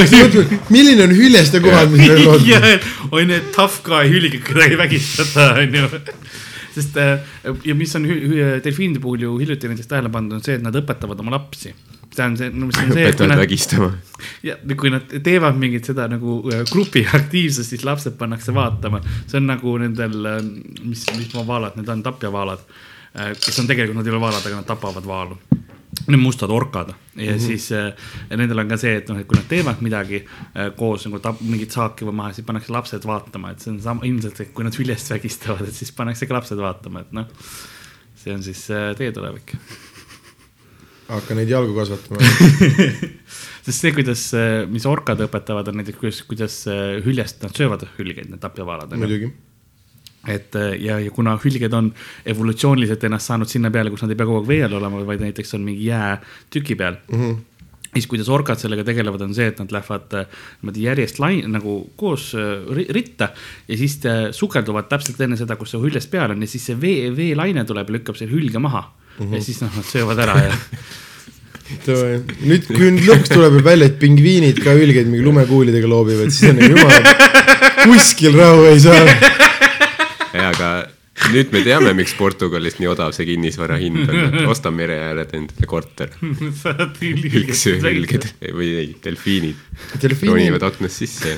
[0.74, 2.84] milline on hüljeste kuvand, mis meil on?
[3.14, 6.02] oi need tough guy hülgid, keda ei vägistata, onju.
[6.78, 7.28] Sest äh,
[7.66, 8.06] ja mis on
[8.64, 11.74] delfiinide puhul ju hiljuti näiteks tähele pandud, on see, et nad õpetavad oma lapsi.
[12.08, 13.90] see on see, no mis on see, õpetavad vägistama.
[14.46, 19.02] ja kui nad teevad mingit seda nagu äh, grupi aktiivsust, siis lapsed pannakse vaatama.
[19.26, 20.30] see on nagu nendel,
[20.82, 22.64] mis, mis vaalad need on, tapjavaalad,
[23.14, 25.38] kes on tegelikult, nad ei ole vaalad, aga nad tapavad vaalu.
[26.06, 27.46] Need mustad orkad ja mm -hmm.
[27.46, 27.92] siis äh,
[28.30, 31.40] nendel on ka see, et noh, et kui nad teevad midagi äh, koos nagu tap-,
[31.40, 34.64] mingit saaki või maha, siis pannakse lapsed vaatama, et see on sama ilmselt, et kui
[34.64, 37.26] nad hüljest vägistavad, et siis pannakse ka lapsed vaatama, et noh.
[38.16, 39.56] see on siis äh, teie tulevik.
[41.08, 42.20] hakka neid jalgu kasvatama.
[43.66, 44.30] sest see, kuidas,
[44.68, 46.64] mis orkad õpetavad, on näiteks, kuidas, kuidas
[47.04, 48.96] hüljest nad söövad hülgeid, need tapjavaalad.
[48.96, 49.32] muidugi.
[50.26, 51.92] Et äh, ja, ja kuna hülged on
[52.26, 55.22] evolutsiooniliselt ennast saanud sinna peale, kus nad ei pea kogu aeg vee all olema, vaid
[55.22, 57.22] näiteks on mingi jäätüki peal mm.
[57.22, 57.38] -hmm
[57.88, 60.26] siis kuidas orkad sellega tegelevad, on see, et nad lähevad äh,
[60.60, 63.30] niimoodi järjest lai- nagu koos äh, ri- ritta
[63.68, 63.96] ja siis
[64.36, 67.88] sukelduvad täpselt enne seda, kus see hüljest peal on ja siis see vee, veelaine tuleb
[67.88, 69.24] ja lükkab selle hülge maha mm.
[69.24, 69.34] -hmm.
[69.34, 70.52] ja siis noh, nad söövad ära ja
[72.48, 76.52] nüüd, kui nüüd lõpuks tuleb veel välja, et pingviinid ka hülgeid mingi lumekuulidega loobivad, siis
[76.52, 77.10] on nagu jumal,
[77.82, 79.04] kuskil rahu ei saa.
[80.58, 80.88] aga
[81.32, 84.42] nüüd me teame, miks Portugalis nii odav see kinnisvara hind on.
[84.50, 86.12] osta mere ääred endale korter.
[86.62, 89.62] saad hülgsööhülged või ei, delfiinid
[90.02, 91.36] delfiinid ronivad aknast sisse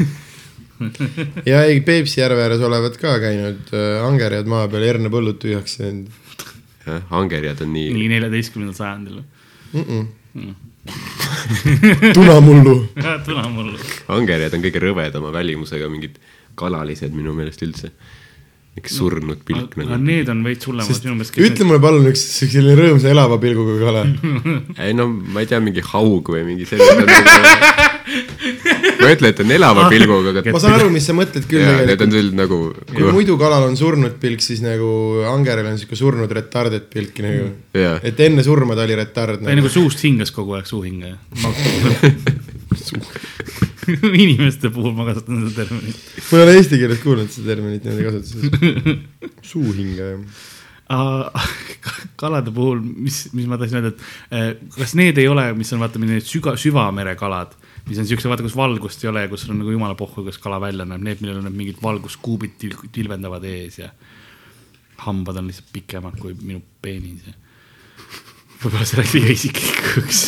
[1.51, 6.09] ja ei, Peipsi järve ääres olevat ka käinud äh, angerjad maa peal hernepõllud tühjaks teinud
[6.87, 9.23] jah, angerjad on nii nii neljateistkümnendal sajandil.
[9.77, 10.09] mm.
[10.35, 10.55] -mm.
[12.15, 12.77] tunamullu.
[13.27, 13.79] tule mulle.
[14.09, 16.17] angerjad on kõige rõvedama välimusega mingid
[16.55, 17.93] kalalised minu meelest üldse.
[18.81, 20.01] Üks surnud pilk aga nagu.
[20.09, 21.39] need on veits hullemad sinu meelest.
[21.47, 24.03] ütle mulle palun üks selline rõõmsa elava pilguga kala.
[24.87, 27.07] ei no ma ei tea, mingi haug või mingi selline.
[29.01, 31.65] ma ei ütle, et on elava pilguga, aga ma saan aru, mis sa mõtled küll
[31.65, 32.61] jaa, need on küll nagu,
[32.91, 34.91] kui muidu kalal on surnud pilk, siis nagu
[35.31, 37.51] angeril on siuke surnud retardet pilk nagu.
[37.77, 41.17] jaa, et enne surma ta oli retard ta nagu suust hingas kogu aeg suuhingaja.
[44.25, 45.99] inimeste puhul ma kasutan seda terminit.
[46.29, 48.41] ma ei ole eesti keeles kuulnud seda terminit niimoodi kasutuses.
[49.53, 50.19] suuhingaja.
[52.21, 55.83] kalade puhul, mis, mis ma tahtsin öelda, et eh, kas need ei ole, mis on
[55.83, 57.53] vaata need süga, süvamere kalad,
[57.87, 60.41] mis on siukse, vaata, kus valgust ei ole ja kus on nagu jumala pohhu, kas
[60.43, 63.93] kala välja näeb, need, millel on need mingid valguskuubid til, tilvendavad ees ja
[65.07, 67.39] hambad on lihtsalt pikemad kui minu peenis ja
[68.61, 70.21] võib-olla see läks liiga isiklikuks.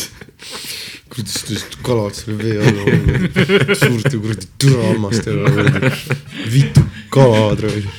[1.13, 2.77] kuradi sellist kalad selle vee all,
[3.77, 5.91] suurte kuradi türahammastega kuradi,
[6.55, 6.81] vitu
[7.13, 7.93] kalad raisk.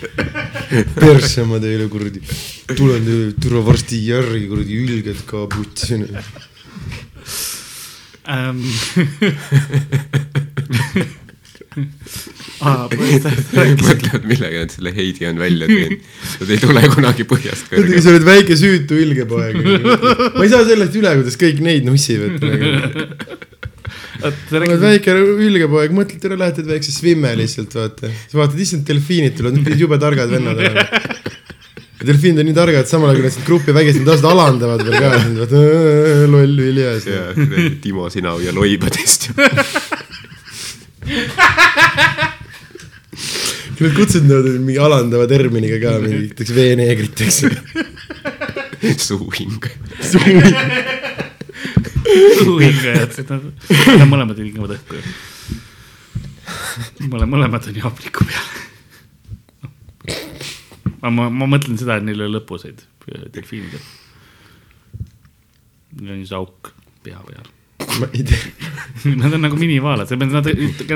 [0.99, 2.19] persse ma teile kuradi,
[2.75, 5.95] tulen teile türa varsti järgi kuradi ülged ka putsi.
[8.25, 8.59] Ähm.
[12.63, 15.99] aa, põhimõtteliselt mõtlevad, millega nad selle Heidi on välja teinud.
[16.41, 18.03] Nad ei tule kunagi põhjast kõrgele.
[18.05, 19.55] sa oled väike süütu ülgepoeg.
[20.37, 22.33] ma ei saa sellest üle, kuidas kõik neid nussivad.
[24.25, 25.11] sa oled väike
[25.49, 28.11] ülgepoeg, mõtled, tere, lähed väikse svimme lihtsalt vaata.
[28.31, 30.87] sa vaatad, issand, delfiinid tulevad, need pidid jube targad vennad olema.
[32.05, 35.09] delfiinid on nii targad, samal ajal kui nad sind gruppi vägistavad, tavaliselt alandavad veel ka,
[35.41, 37.07] vaata "Äh, loll viljas.
[37.09, 39.31] ja kuradi Timo, sina ja loibadest
[43.85, 47.41] nad kutsuvad nad mingi alandava terminiga ka mingiteks veeneegriteks.
[49.07, 49.65] suuhing.
[52.15, 55.05] õhuhingajad, nad mõlemad hingavad õhku ju.
[57.09, 58.49] mõlemad, mõlemad on jaabliku peal.
[61.01, 62.85] ma, ma, ma mõtlen seda, et neil ei ole lõpuseid,
[63.35, 63.85] delfiinidel.
[66.01, 66.73] Neil on siis auk
[67.07, 67.49] pea peal.
[68.01, 68.39] Ma ei tea.
[69.05, 70.47] Nad on nagu minivaalad, nad, nad.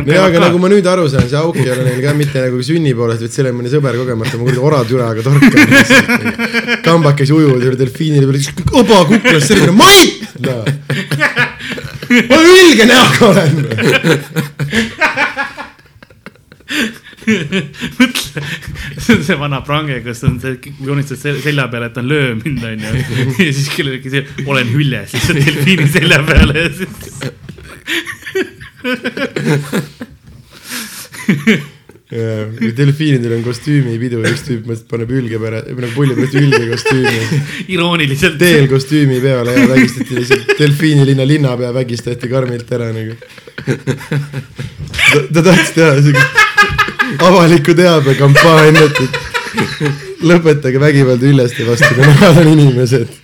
[0.09, 2.63] jaa, aga nagu ma nüüd aru saan, see auk ei ole neil ka mitte nagu
[2.65, 5.69] sünni poolest, vaid selle mõni sõber kogemata, ma kuradi oratüraga torkan.
[6.89, 8.41] kambakesi ujuvad üle delfiinide peale,
[8.81, 10.57] oba kuklas selline, Mait no..
[12.31, 13.55] ma ülge näoga olen.
[17.99, 18.43] mõtle,
[18.97, 22.35] see on see vana prange, kus on see, joonistad sel- selja peale, et on löö
[22.39, 22.93] mind, onju.
[23.47, 26.95] ja siis kellelegi see, olen hüljes, on delfiini selja peale ja siis.
[32.09, 36.63] delfiinidel on kostüümipidu ja üks tüüp mõtles, paneb ülge pärast, või nagu pulli pärast ülge
[36.71, 37.41] kostüümi.
[37.75, 38.39] irooniliselt.
[38.41, 43.19] teel kostüümi peale ja vägistati lihtsalt delfiinilinna linnapea vägistati karmilt ära nagu.
[43.69, 46.47] ta, ta tahtis teha siukest
[47.19, 49.19] avaliku teabe kampaaniat, et
[50.29, 53.17] lõpetage vägivald ülleste vastu, kui nemad on inimesed.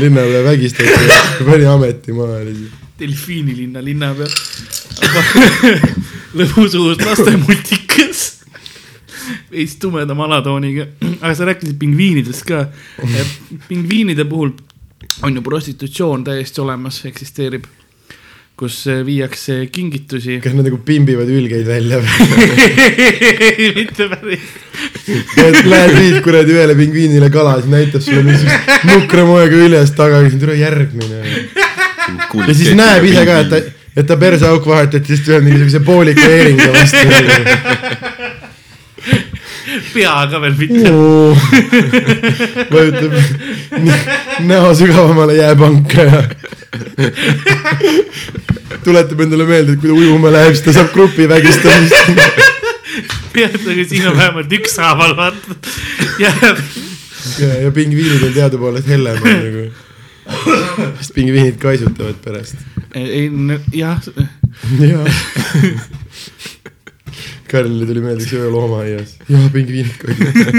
[0.00, 2.84] linnapea vägistati pani ameti maha lihtsalt.
[3.00, 4.26] delfiinilinna linnapea.
[6.38, 8.24] lõbusuus lastemultikas.
[9.50, 10.86] veits tumedama alatooniga,
[11.20, 12.66] aga sa rääkisid pingviinidest ka.
[13.68, 14.54] pingviinide puhul
[15.22, 17.64] on ju prostitutsioon täiesti olemas, eksisteerib,
[18.56, 20.38] kus viiakse kingitusi.
[20.40, 22.28] kas nad nagu pimbivad ülgeid välja või?
[23.76, 24.46] mitte päris.
[25.44, 30.22] et lähed viid kuradi ühele pingviinile kala, siis näitab sulle mingisugust nukra moega üles taga,
[30.40, 31.20] tule järgmine.
[32.46, 33.60] ja siis näeb ise ka, et ta,
[33.92, 37.04] et ta perseauk vahetati just ühe mingisuguse poolika eeringa vastu.
[39.92, 40.88] peaga veel mitte.
[42.72, 43.12] vajutab
[44.48, 46.24] näo sügavamale jääpanka ja
[48.86, 51.94] tuletab endale meelde, et kui ta ujuma läheb, siis ta saab grupi vägistamist.
[53.36, 55.56] peatage, siin on vähemalt ükshaaval, vaata.
[56.22, 56.60] jääb
[57.38, 59.66] ja, ja pingviinid on teadupoolest hellemad nagu.
[60.98, 62.56] sest pingviinid kaisutavad pärast.
[62.94, 63.30] ei,
[63.72, 64.02] jah,
[64.80, 65.06] jaa.
[67.50, 69.16] Karlile tuli meelde üks öö loomaaias.
[69.30, 70.56] jaa, pingviinid kaisutavad.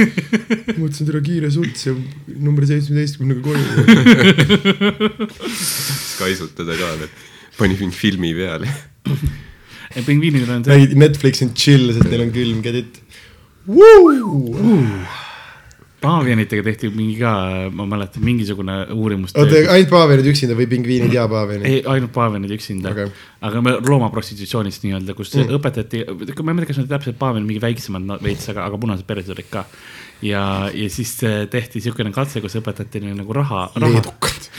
[0.79, 1.95] mõtlesin, et ära kiire suts ja
[2.35, 3.65] number seitsmeteistkümnega koju.
[6.21, 7.11] kaisutada ka veel.
[7.59, 8.71] pani mind filmi peale.
[10.07, 13.01] pingviinidel on see, ei, Netflix on chill, sest neil on külm, get it?
[16.01, 17.31] Paavianitega tehti mingi ka,
[17.73, 19.33] ma mäletan, mingisugune uurimus.
[19.35, 21.65] oota, ainult paavianid üksinda või pingviinid ja paavianid?
[21.69, 23.09] ei, ainult paavianid üksinda okay.,
[23.47, 25.47] aga me loomaprostitutsioonist nii-öelda, kus mm.
[25.47, 25.57] Mm.
[25.57, 29.09] õpetati, ma ei mäleta, kas nad täpselt paavianid mingi väiksemad no, veits, aga, aga punased
[29.09, 29.65] pered olid ka.
[30.25, 30.43] ja,
[30.73, 34.49] ja siis eh, tehti niisugune katse, kus õpetati neile nagu raha, raha, leedukad.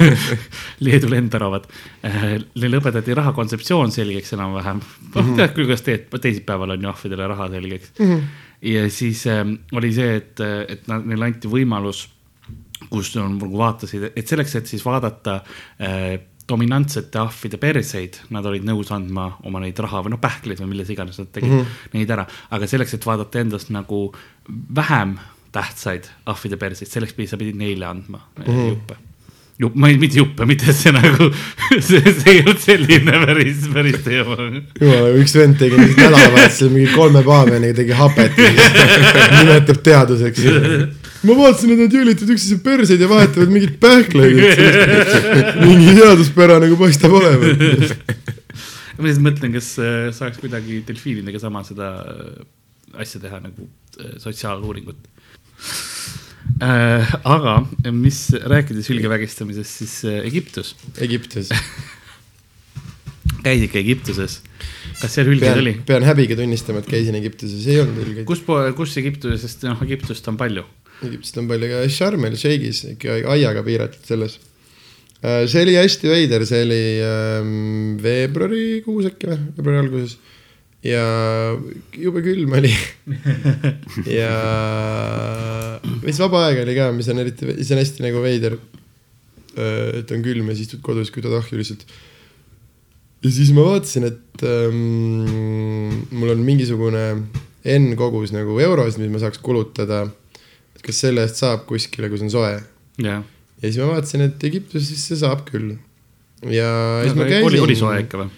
[0.84, 1.64] Leedu lendäravad.
[2.04, 4.82] Neile õpetati raha kontseptsioon selgeks enam-vähem.
[5.14, 8.10] noh, tead küll, kuidas teed, teisipäeval on ju ahvidele raha selgeks mm.
[8.10, 8.44] -hmm.
[8.62, 12.06] Ja siis ähm, oli see, et, et nad, neile anti võimalus,
[12.90, 15.40] kus on nagu vaatasid, et selleks, et siis vaadata
[15.80, 16.16] äh,
[16.48, 20.92] dominantsete ahvide perseid, nad olid nõus andma oma neid raha või noh, pähkleid või milles
[20.94, 21.96] iganes nad tegid mm -hmm.
[21.98, 24.14] neid ära, aga selleks, et vaadata endast nagu
[24.74, 25.16] vähem
[25.52, 28.68] tähtsaid ahvide perseid, selleks pidi, sa pidid neile andma mm -hmm.
[28.68, 28.96] juppe
[29.60, 31.30] jupp, ma ei, mitte juppe, mitte et see nagu,
[31.88, 34.36] see, see ei olnud selline päris, päris teema.
[34.80, 38.40] jumala, üks vend tegi nädalavahetusel mingi kolme paavianiga tegi hapet.
[39.38, 40.44] nimetab teaduseks.
[41.26, 44.44] ma vaatasin, et nad jõlitavad üksteise perseid ja vahetavad mingeid pähkleid.
[45.64, 47.96] mingi seaduspära nagu paistab olevat.
[48.98, 52.38] ma lihtsalt mõtlen, kas äh, saaks kuidagi delfiinidega sama seda äh,
[53.00, 53.68] asja teha nagu
[54.00, 55.00] äh, sotsiaaluuringut
[56.62, 57.16] äh,.
[57.24, 57.58] aga
[57.92, 61.52] mis, rääkides hülgevägistamisest, siis äh, Egiptus, Egiptus.
[63.46, 64.40] käis ikka Egiptuses.
[65.00, 68.26] kas seal hülgeid oli?, pean häbiga tunnistama, et käisin Egiptuses, ei olnud ülgeid.
[68.28, 68.42] kus,
[68.78, 70.64] kus Egiptuses, sest noh, Egiptust on palju.
[71.06, 74.38] Egiptust on palju ka Sharm el Sheikhis ikka aiaga piiratud selles.
[75.20, 77.52] see oli hästi veider, see oli ähm,
[78.02, 80.18] veebruarikuus äkki või, veebruari alguses.
[80.86, 81.04] Ja
[81.98, 82.72] jube külm oli.
[84.18, 84.32] ja
[86.02, 88.58] veits vaba aega oli ka, mis on eriti, see on hästi nagu veider.
[89.56, 91.86] et on külm ja siis istud kodus, kütad ahju lihtsalt
[93.24, 97.04] ja siis ma vaatasin, et ähm, mul on mingisugune
[97.66, 100.06] N kogus nagu eurosid, mis ma saaks kulutada.
[100.86, 102.52] kas selle eest saab kuskile, kus on soe?
[103.02, 105.74] jah, ja siis ma vaatasin, et Egiptuses see saab küll.
[106.44, 106.68] ja
[107.02, 107.62] siis ma oli, käisin.
[107.64, 108.30] oli soe ikka või?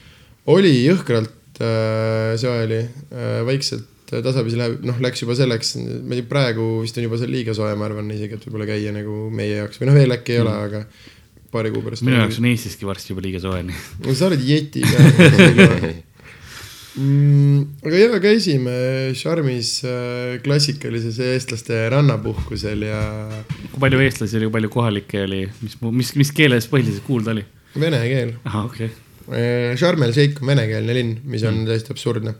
[0.55, 1.35] oli jõhkralt
[1.65, 6.31] äh, soe oli äh,, vaikselt äh, tasapisi läheb, noh, läks juba selleks, ma ei tea,
[6.31, 9.61] praegu vist on juba seal liiga soe, ma arvan isegi, et võib-olla käia nagu meie
[9.61, 10.85] jaoks või noh, veel äkki ei ole, aga
[11.53, 12.05] paari kuu pärast.
[12.07, 14.99] minu jaoks on Eestiski varsti juba liiga soe, no sa oled jeti ka
[16.99, 17.59] mm,.
[17.89, 18.77] aga jaa, käisime
[19.19, 19.75] Charmis
[20.45, 23.03] klassikalises eestlaste rannapuhkusel ja
[23.73, 27.45] kui palju eestlasi oli, kui palju kohalikke oli, mis, mis, mis keeles põhiliselt kuulda oli?
[27.79, 28.35] vene keel.
[28.45, 29.05] ahah, okei okay..
[29.79, 32.35] Sharm el Sheikh on venekeelne linn, mis on täiesti absurdne.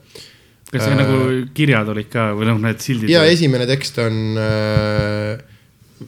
[0.69, 1.19] kas see Äh, nagu
[1.57, 3.09] kirjad olid ka või noh, need sildid?
[3.09, 5.41] ja esimene tekst on äh,,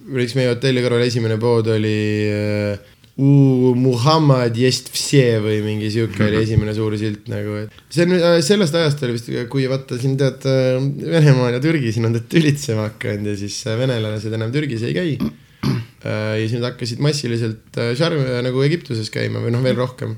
[0.06, 6.24] näiteks meie hotelli kõrval esimene pood oli äh, U Muhammad jest vse või mingi sihuke
[6.26, 9.98] oli esimene suur silt nagu, et see on äh, sellest ajast oli vist, kui vaata
[10.00, 10.80] siin tead äh,
[11.12, 14.96] Venemaal ja Türgi siin on tead tülitsema hakanud ja siis äh, venelased enam Türgis ei
[14.96, 15.12] käi.
[16.02, 20.16] ja siis nad hakkasid massiliselt äh, Sharm nagu Egiptuses käima või noh, veel rohkem.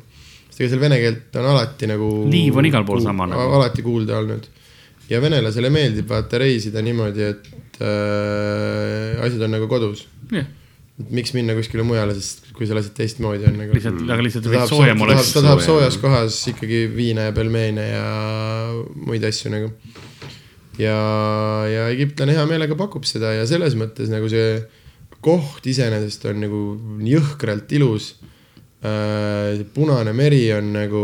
[0.53, 2.09] Sest ega seal vene keelt on alati nagu.
[2.29, 3.49] Liiv on igal pool sama nagu.
[3.57, 4.51] alati kuulda olnud
[5.11, 10.05] ja venelasele meeldib vaata reisida niimoodi, et äh, asjad on nagu kodus.
[10.33, 13.75] et miks minna kuskile mujale, sest kui seal asjad teistmoodi on nagu.
[13.75, 15.33] lihtsalt, aga lihtsalt ta tahab, soojem oleks.
[15.35, 18.05] ta tahab soojas kohas ikkagi viina ja pelmeene ja
[18.95, 19.73] muid asju nagu.
[20.79, 20.97] ja,
[21.69, 24.61] ja egiptlane hea meelega pakub seda ja selles mõttes nagu see
[25.23, 26.61] koht iseenesest on nagu
[27.07, 28.13] jõhkralt ilus.
[28.83, 31.03] Punane meri on nagu,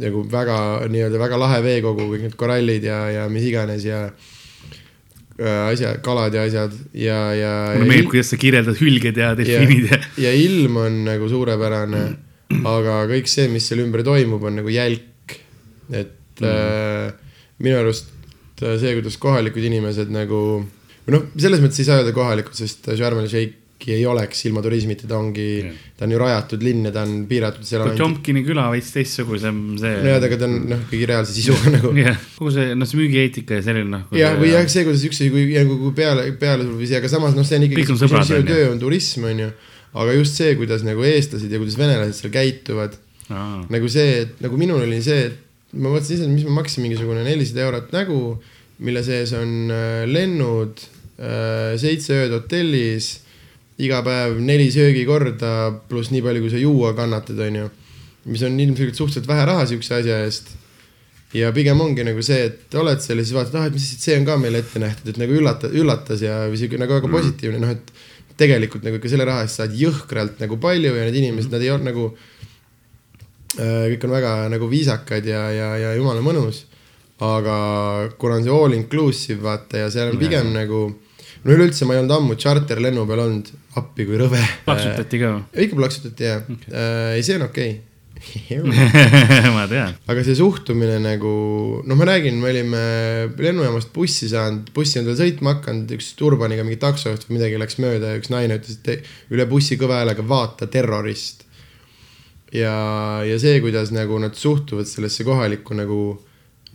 [0.00, 0.58] nagu väga
[0.88, 6.34] nii-öelda väga lahe veekogu, kõik need korallid ja, ja mis iganes ja äh, asjad, kalad
[6.34, 7.52] ja asjad ja, ja.
[7.74, 10.00] mulle meeldib, kuidas sa kirjeldad hülged ja delfiinid ja.
[10.28, 12.06] ja ilm on nagu suurepärane,
[12.72, 15.36] aga kõik see, mis seal ümber toimub, on nagu jälk.
[15.92, 16.48] et mm.
[16.48, 18.08] äh, minu arust
[18.62, 20.40] äh, see, kuidas kohalikud inimesed nagu,
[21.04, 24.62] või noh, selles mõttes ei saa öelda kohalikud, sest Sharm el Sheikhi ei oleks ilma
[24.64, 25.46] turismita, ta ongi
[25.96, 27.92] ta on ju rajatud linn ja ta on piiratud, on ainult.
[27.92, 29.92] Potjomkini küla veits teistsugusem, see.
[30.04, 31.92] nojah, aga ta on noh, kõige reaalse sisuga nagu.
[32.00, 34.04] jah, kogu see, noh, see müügieetika ja selline noh.
[34.16, 37.12] jah, või jah, see, kuidas üksteise, kui nagu kui peale, peale sul või see, aga
[37.12, 39.50] samas noh, see on ikkagi sinu töö on turism, on ju.
[39.96, 42.96] aga just see, kuidas nagu eestlased ja kuidas venelased seal käituvad
[43.72, 47.24] nagu see, et nagu minul oli see, et ma mõtlesin ise, mis ma maksin mingisugune
[47.26, 48.20] nelisada eurot nägu,
[48.86, 50.84] mille sees on äh, lennud,
[51.80, 53.06] seitse ööd hotellis,
[53.82, 55.50] iga päev neli söögikorda
[55.88, 57.66] pluss nii palju, kui sa juua kannatad, onju.
[58.26, 60.54] mis on ilmselgelt suhteliselt vähe raha siukse asja eest.
[61.36, 64.16] ja pigem ongi nagu see, et oled seal ja siis vaatad, ah, et mis see
[64.16, 67.60] on ka meile ette nähtud, et nagu üllata, üllatas ja või siuke nagu väga positiivne,
[67.60, 67.92] noh, et
[68.40, 71.72] tegelikult nagu ikka selle raha eest saad jõhkralt nagu palju ja need inimesed, nad ei
[71.74, 72.08] olnud nagu
[73.56, 76.66] Äh, kõik on väga nagu viisakad ja, ja, ja jumala mõnus.
[77.16, 80.56] aga kuna on see all inclusive vaata ja seal on pigem ja.
[80.58, 80.80] nagu,
[81.46, 84.40] no üleüldse ma ei olnud ammu tšarterlennu peal olnud, appi kui rõve.
[84.66, 85.34] plaksutati ka
[85.66, 86.80] ikka plaksutati jah okay.,
[87.16, 87.96] ei see on okei okay..
[88.62, 88.74] või?
[89.56, 89.94] ma tean.
[90.08, 91.32] aga see suhtumine nagu,
[91.86, 92.82] noh, ma räägin, me olime
[93.38, 97.80] lennujaamast bussi saanud, bussi on veel sõitma hakanud, üks turbaniga mingi taksojuht või midagi läks
[97.82, 101.44] mööda ja üks naine ütles, et üle bussi kõva häälega vaata terrorist.
[102.54, 102.76] ja,
[103.26, 106.00] ja see, kuidas nagu nad suhtuvad sellesse kohalikku nagu,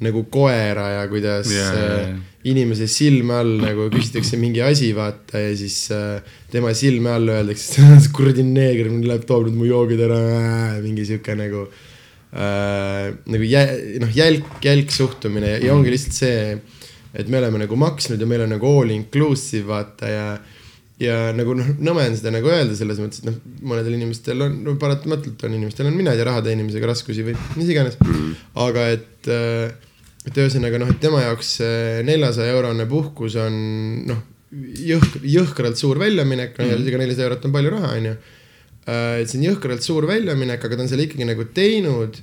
[0.02, 2.18] nagu koera ja kuidas yeah, äh, jaa.
[2.52, 7.86] inimese silme all nagu küsitakse mingi asi, vaata ja siis äh, tema silme all öeldakse,
[8.16, 10.22] kuradi neeger, läheb toob nüüd mu joogid ära,
[10.82, 16.58] mingi sihuke nagu äh, nagu jä-, noh, jälk, jälk suhtumine ja, ja ongi lihtsalt see,
[17.14, 20.26] et me oleme nagu maksnud ja meil on nagu all inclusive vaata ja
[21.02, 23.38] ja nagu noh, nõme on seda nagu öelda selles mõttes, et noh,
[23.72, 27.38] mõnedel inimestel on no,, paratamatult on inimestel on mina ei tea raha teenimisega raskusi või
[27.58, 27.98] mis iganes.
[28.66, 29.32] aga et,
[30.28, 31.56] et ühesõnaga noh, et tema jaoks
[32.06, 33.56] neljasaja eurone puhkus on
[34.10, 34.20] noh,
[34.52, 38.14] jõhk-, jõhkralt suur väljaminek, no ega nelisada eurot on palju raha, onju.
[39.22, 42.22] et see on jõhkralt suur väljaminek, aga ta on selle ikkagi nagu teinud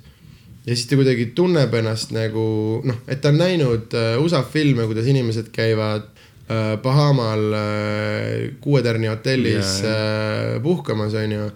[0.68, 2.44] ja siis ta kuidagi tunneb ennast nagu
[2.86, 6.04] noh, et ta on näinud äh, USA filme, kuidas inimesed käivad
[6.50, 11.48] äh, Bahamal äh, kuue tärni hotellis Ja, äh, puhkamas, onju.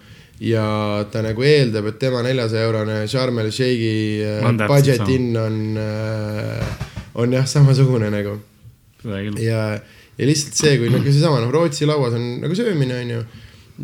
[0.42, 0.64] Ja
[1.12, 3.94] ta nagu eeldab, et tema neljasaja eurone Sharm el Sheikhi
[4.26, 6.72] äh, budget in on äh,,
[7.14, 8.38] on jah, samasugune nagu
[9.40, 9.62] ja,
[10.18, 13.24] ja lihtsalt see, kui nagu seesama noh, Rootsi lauas on nagu söömine on ju.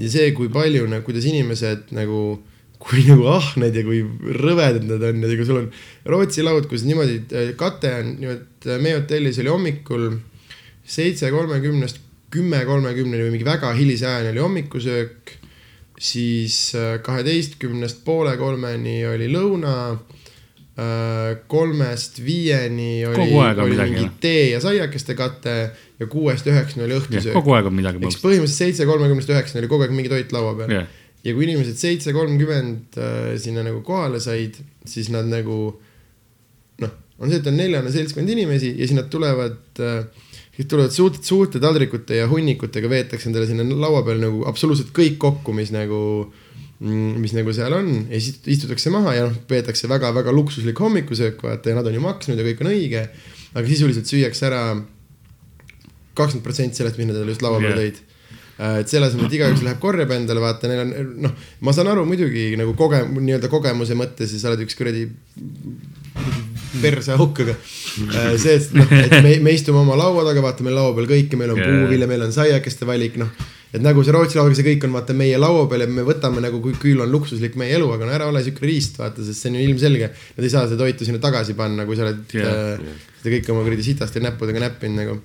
[0.04, 2.40] ja see, kui palju nagu, kuidas inimesed nagu,
[2.82, 4.02] kui nagu ahned ja kui
[4.42, 5.70] rõvedad nad on ja kui sul on
[6.10, 10.10] Rootsi laud, kus niimoodi äh, kate on niimoodi, meie hotellis oli hommikul
[10.88, 15.36] seitse kolmekümnest kümme kolmekümneni või mingi väga hilise ajani oli hommikusöök.
[15.98, 19.98] Siis äh, kaheteistkümnest poole kolmeni oli lõuna.
[21.50, 25.54] kolmest viieni oli, oli midagi, mingi tee ja saiakeste kate
[25.98, 27.34] ja kuuest üheksani oli õhtusöök.
[27.34, 30.54] kogu aeg on midagi eks põhimõtteliselt seitse kolmekümnest üheksani oli kogu aeg mingi toit laua
[30.60, 30.86] peal Jah.
[31.24, 35.58] ja kui inimesed seitse kolmkümmend äh, sinna nagu kohale said, siis nad nagu
[36.84, 40.27] noh, on see, et on neljane seltskond inimesi ja siis nad tulevad äh,,
[40.58, 45.16] siis tulevad suurte, suurte taldrikute ja hunnikutega veetakse endale sinna laua peal nagu absoluutselt kõik
[45.22, 49.90] kokku, mis nagu mm, mis nagu seal on ja siis istutakse maha ja noh, peetakse
[49.90, 53.08] väga-väga luksuslik hommikusöök, vaata ja nad on ju maksnud ja kõik on õige.
[53.54, 54.62] aga sisuliselt süüakse ära
[56.18, 57.86] kakskümmend protsenti sellest, mis nad just laua peale Jah.
[57.86, 58.04] tõid
[58.58, 61.92] Äh, et selle asemel, et igaüks läheb korjab endale, vaata, neil on noh, ma saan
[61.92, 65.04] aru muidugi nagu koge-, nii-öelda kogemuse mõttes ja sa oled üks kuradi
[66.82, 70.76] perseauk, aga äh, see, et noh, et me, me istume oma laua taga, vaata meil
[70.78, 71.70] laua peal kõike, meil on Jaa.
[71.70, 73.30] puuvilja, meil on saiakeste valik, noh.
[73.72, 76.42] et nagu see Rootsi lauaga, see kõik on vaata meie laua peal ja me võtame
[76.44, 79.44] nagu, kui küll on luksuslik meie elu, aga no ära ole siuke riist, vaata, sest
[79.44, 80.12] see on ju ilmselge.
[80.36, 82.54] Nad ei saa seda toitu sinna tagasi panna, kui sa oled Jaa.
[82.76, 83.02] yeah.
[83.22, 85.18] seda kõike oma kuradi sitaste näppudega näppinud nagu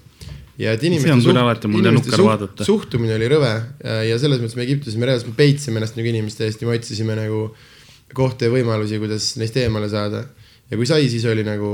[0.59, 2.65] ja et inimeste, on küll alati inimeste vaadata.
[2.67, 6.45] suhtumine oli rõve äh, ja selles mõttes me Egiptuses me reaalselt peitsime ennast nagu inimeste
[6.45, 7.47] eest ja me otsisime nagu
[8.13, 10.27] kohti ja võimalusi, kuidas neist eemale saada.
[10.71, 11.69] Ja kui sai, siis oli nagu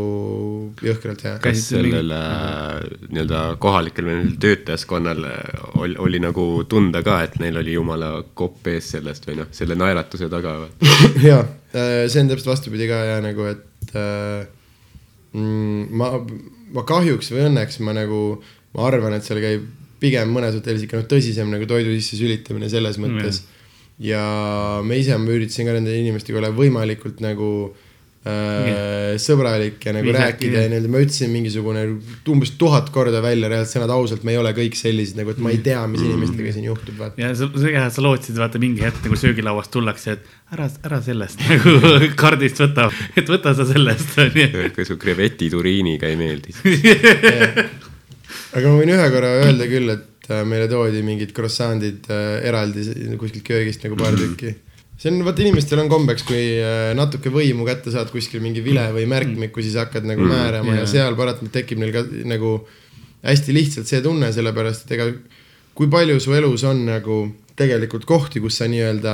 [0.84, 1.36] jõhkralt hea.
[1.44, 7.62] Kas sellel äh, nii-öelda kohalikel või töötajaskonnal äh, oli, oli nagu tunda ka, et neil
[7.62, 10.94] oli jumala kopp ees sellest või noh, selle naeratuse taga või?
[11.30, 14.48] jaa, see on täpselt vastupidi ka ja nagu, et äh,
[15.38, 16.14] mm, ma,
[16.76, 18.24] ma kahjuks või õnneks ma nagu,
[18.76, 19.70] ma arvan, et seal käib
[20.00, 23.44] pigem mõnes hotellis ikka noh, tõsisem nagu toidu sisse sülitamine selles mõttes.
[24.00, 24.24] ja
[24.84, 27.86] me ise, ma üritasin ka nende inimestega olla võimalikult nagu äh,
[29.20, 31.84] sõbralik ja nagu Viisakas, rääkida ja nii-öelda ma ütlesin mingisugune
[32.30, 35.54] umbes tuhat korda välja reaalselt sõnad ausalt, me ei ole kõik sellised nagu, et ma
[35.54, 39.20] ei tea, mis inimestega siin juhtub, ja sa, sa, sa lootsid vaata mingi hetk nagu
[39.20, 44.18] söögilauast tullakse, et ära, ära sellest nagu kaardist võta, et võta sa sellest,
[44.76, 46.56] kas su kreveti turiiniga ei meeldi?
[48.56, 52.86] aga ma võin ühe korra öelda küll, et äh, meile toodi mingid croissant'id äh, eraldi
[53.20, 54.56] kuskilt köögist nagu paar tükki.
[55.00, 58.90] See on, vaata inimestel on kombeks, kui äh, natuke võimu kätte saad kuskil mingi vile
[58.96, 60.94] või märkmiku, siis hakkad nagu Mm, määrama ja jaa.
[60.94, 62.58] seal paratamatult tekib neil ka nagu
[63.24, 65.12] hästi lihtsalt see tunne, sellepärast et ega
[65.76, 67.22] kui palju su elus on nagu
[67.60, 69.14] tegelikult kohti, kus sa nii-öelda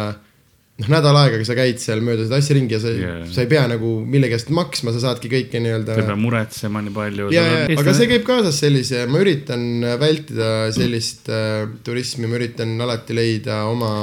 [0.81, 3.49] noh, nädal aega, sa käid seal mööda seda asja ringi ja sa yeah., sa ei
[3.51, 7.29] pea nagu millegi eest maksma, sa saadki kõike nii-öelda sa ei pea muretsema nii palju.
[7.35, 12.75] ja, ja, aga see käib kaasas sellise, ma üritan vältida sellist äh, turismi, ma üritan
[12.85, 13.93] alati leida oma,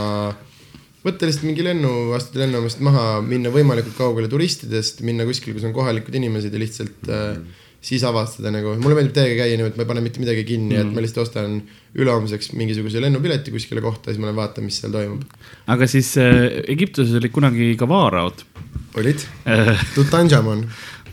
[1.02, 5.74] võtta lihtsalt mingi lennu, astuda lennujaamast maha, minna võimalikult kaugele turistidest, minna kuskile, kus on
[5.76, 7.40] kohalikud inimesed ja lihtsalt äh,
[7.82, 10.76] siis avastada nagu, mulle meeldib täiega käia niimoodi, et ma ei pane mitte midagi kinni
[10.76, 11.58] mm., et ma lihtsalt ostan
[11.98, 15.26] ülehomseks mingisuguse lennupileti kuskile kohta ja siis ma lähen vaatan, mis seal toimub.
[15.74, 18.46] aga siis äh, Egiptuses olid kunagi ka vaaraod
[19.02, 19.26] olid?
[19.94, 20.66] Tutankamon.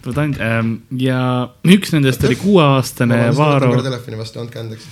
[0.07, 1.19] Ähm, ja
[1.67, 4.85] üks nendest oli kuueaastane vaaro, telefoni vastu, andke andeks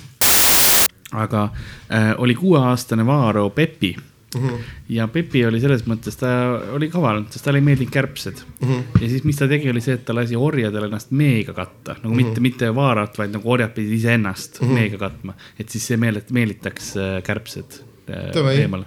[1.15, 1.47] aga
[1.93, 3.95] äh, oli kuueaastane vaaro Pepi
[4.35, 4.41] mm.
[4.41, 4.63] -hmm.
[4.89, 6.31] ja Pepi oli selles mõttes, ta
[6.75, 9.01] oli kaval, sest talle ei meeldinud kärbsed Mm -hmm.
[9.01, 12.13] ja siis, mis ta tegi, oli see, et ta lasi orjadel ennast meega katta nagu
[12.13, 12.15] Mhm.
[12.17, 14.73] mitte, mitte vaarat, vaid nagu orjad pidid iseennast mm -hmm.
[14.73, 18.85] meega katma, et siis see meelet-, meelitaks äh, kärbsed äh, eemale.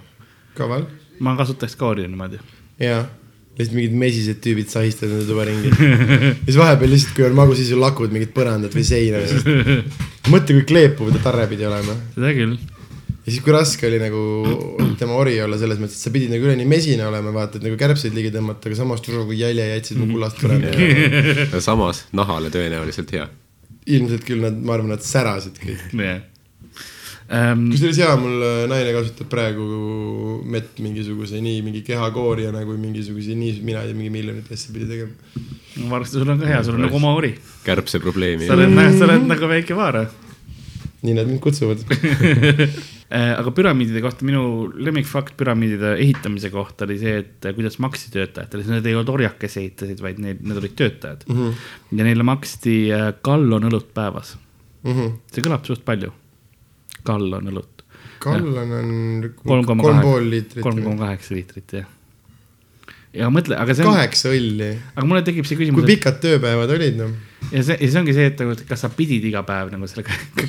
[0.55, 0.85] kaval
[1.19, 2.39] ma kasutaks ka orja niimoodi.
[2.79, 3.05] jaa,
[3.59, 5.69] lihtsalt mingid mesised tüübid sahistavad enda tuba ringi.
[5.69, 9.17] ja siis vahepeal lihtsalt, kui on magus, siis ju lakud mingit põrandat või seina,
[10.33, 11.95] mõtle, kui kleepuv ta tarre pidi olema.
[12.15, 12.57] seda küll.
[13.21, 14.21] Ja siis, kui raske oli nagu
[14.99, 17.77] tema ori olla selles mõttes, et sa pidid nagu üleni mesine olema, vaata, et nagu
[17.79, 21.61] kärbseid ligi tõmmata, aga samas nagu jälje jätsid mu kullast põrandale.
[21.69, 23.29] samas nahale tõenäoliselt hea.
[23.91, 25.87] ilmselt küll nad, ma arvan, nad särasid kõik.
[25.97, 26.27] jah.
[27.31, 29.63] Ähm, kusjuures jaa, mul äh, naine kasutab praegu
[30.51, 34.89] mett mingisuguse nii mingi kehakoorjana kui mingisuguse nii, mina ei tea, mingi miljonit asja pidi
[34.89, 35.13] tegema.
[35.93, 37.31] varsti sul on ka hea, sul on nagu oma ori.
[37.63, 38.57] kärbse probleemi sa.
[38.57, 40.03] oled, sa oled nagu väike vaara.
[41.01, 41.85] Nii nad mind kutsuvad.
[43.11, 48.07] Äh, aga püramiidide kohta minu lemmikfakt püramiidide ehitamise kohta oli see, et äh, kuidas maksti
[48.13, 51.41] töötajatele, need ei olnud orjakesi ehitasid, vaid need, need olid töötajad mm.
[51.41, 51.65] -hmm.
[51.99, 52.75] ja neile maksti
[53.19, 54.37] gallon õlut päevas.
[54.87, 55.11] Mhm.
[55.27, 56.13] see kõlab suht palju.
[57.03, 57.81] gallon õlut.
[58.21, 58.91] Kallan on
[59.41, 60.63] kolm koma kaheksa liitrit.
[60.63, 61.89] kolm koma kaheksa liitrit, jah.
[63.15, 64.69] Ja mõtle, aga see on, kaheksa õlli.
[64.95, 67.11] aga mulle tekib see kui küsimus, pikad tööpäevad olid noh,
[67.49, 69.89] ja see, ja see ongi see, et nagu, et kas sa pidid iga päev nagu
[69.91, 70.05] selle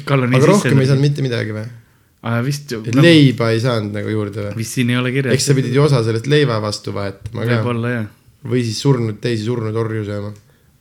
[0.09, 1.67] galloni aga rohkem ei saanud mitte midagi või?
[1.67, 2.47] saanud.
[2.47, 4.55] vist, et leiba ei saanud nagu juurde või?
[4.61, 5.35] vist siin ei ole kirjas.
[5.35, 8.07] eks sa pidid ju osa sellest leiva vastu vahetama ka võib-olla jah.
[8.55, 10.33] või siis surnud, teisi surnud orju sööma.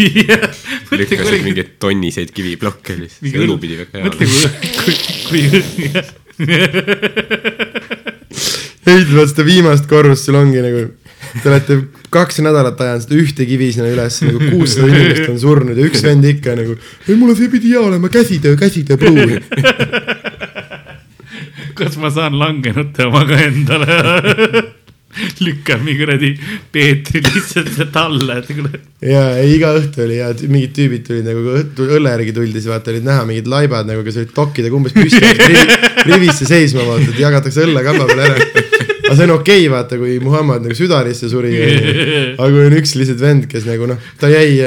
[1.01, 4.51] lükkasid mingeid tonniseid kiviplokke lihtsalt, õlu pidi väga hea mõtle, olema.
[4.79, 4.95] kui,
[5.31, 6.05] kui, kui,
[8.87, 10.85] ehitavad seda viimast korrust, sul ongi nagu,
[11.41, 11.79] te olete
[12.15, 16.05] kaks nädalat ajanud seda ühte kivi sinna üles, nagu kuussada inimest on surnud ja üks
[16.05, 16.77] vend ikka nagu,
[17.09, 19.39] ei mulle see pidi hea olema, käsitöö, käsitöö pruun.
[21.79, 24.75] kas ma saan langenute oma ka endale
[25.45, 26.33] lükkame kuradi
[26.73, 28.81] Peetri lihtsalt alla, et kuule.
[29.05, 32.71] ja iga õhtu oli ja mingid tüübid tulid nagu kui õhtu õlle järgi tuldi, siis
[32.73, 37.13] vaata olid näha mingid laibad nagu, kes olid tokkidega umbes püsti rivi, rivisse seisma vaata,
[37.13, 38.49] et jagatakse õlle kamba peale ära.
[39.05, 41.55] aga see on okei okay,, vaata, kui Muhamed nagu südarisse suri.
[42.39, 44.59] aga kui on üks lihtsalt vend, kes nagu noh, ta jäi,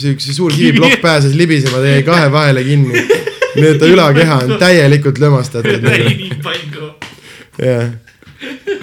[0.00, 3.04] siukse suur kiviplokk pääses libisema, ta jäi kahe vahele kinni.
[3.54, 6.88] nii et ta ülakeha on täielikult lömastatud nagu nii palju.
[7.62, 7.92] jah,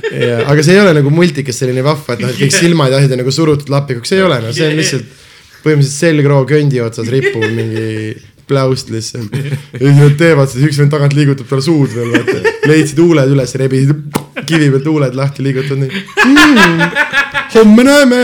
[0.10, 3.02] ja aga see ei ole nagu multikas selline vahva, et noh, et kõik silmad ja
[3.02, 5.18] asjad on nagu surutud lapikuks, ei ole noh, see on lihtsalt
[5.62, 8.16] põhimõtteliselt selgroo köndi otsas rippuv mingi
[8.52, 9.36] pläust lihtsalt.
[9.36, 12.56] ja siis nad teevad seda, üks vend tagant liigutab talle suud veel, vaata.
[12.72, 13.92] leidsid huuled üles, rebisid
[14.50, 15.94] kivi pealt huuled lahti, liigutad neid
[16.26, 16.82] mm,.
[17.56, 18.22] homme näeme.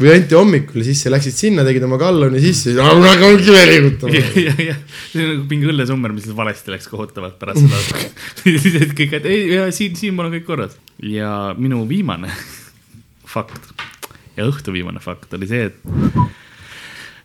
[0.00, 4.24] Või anti hommikul sisse, läksid sinna, tegid oma galloni sisse, hakkan kive liigutama.
[4.34, 8.10] see on nagu mingi õllesummer, mis valesti läks kohutavalt pärast seda.
[8.64, 10.76] siis kõik, et ei, ja siin, siin mul on kõik korras.
[11.02, 12.32] ja minu viimane
[13.34, 13.72] fakt
[14.40, 15.78] ja õhtu viimane fakt oli see, et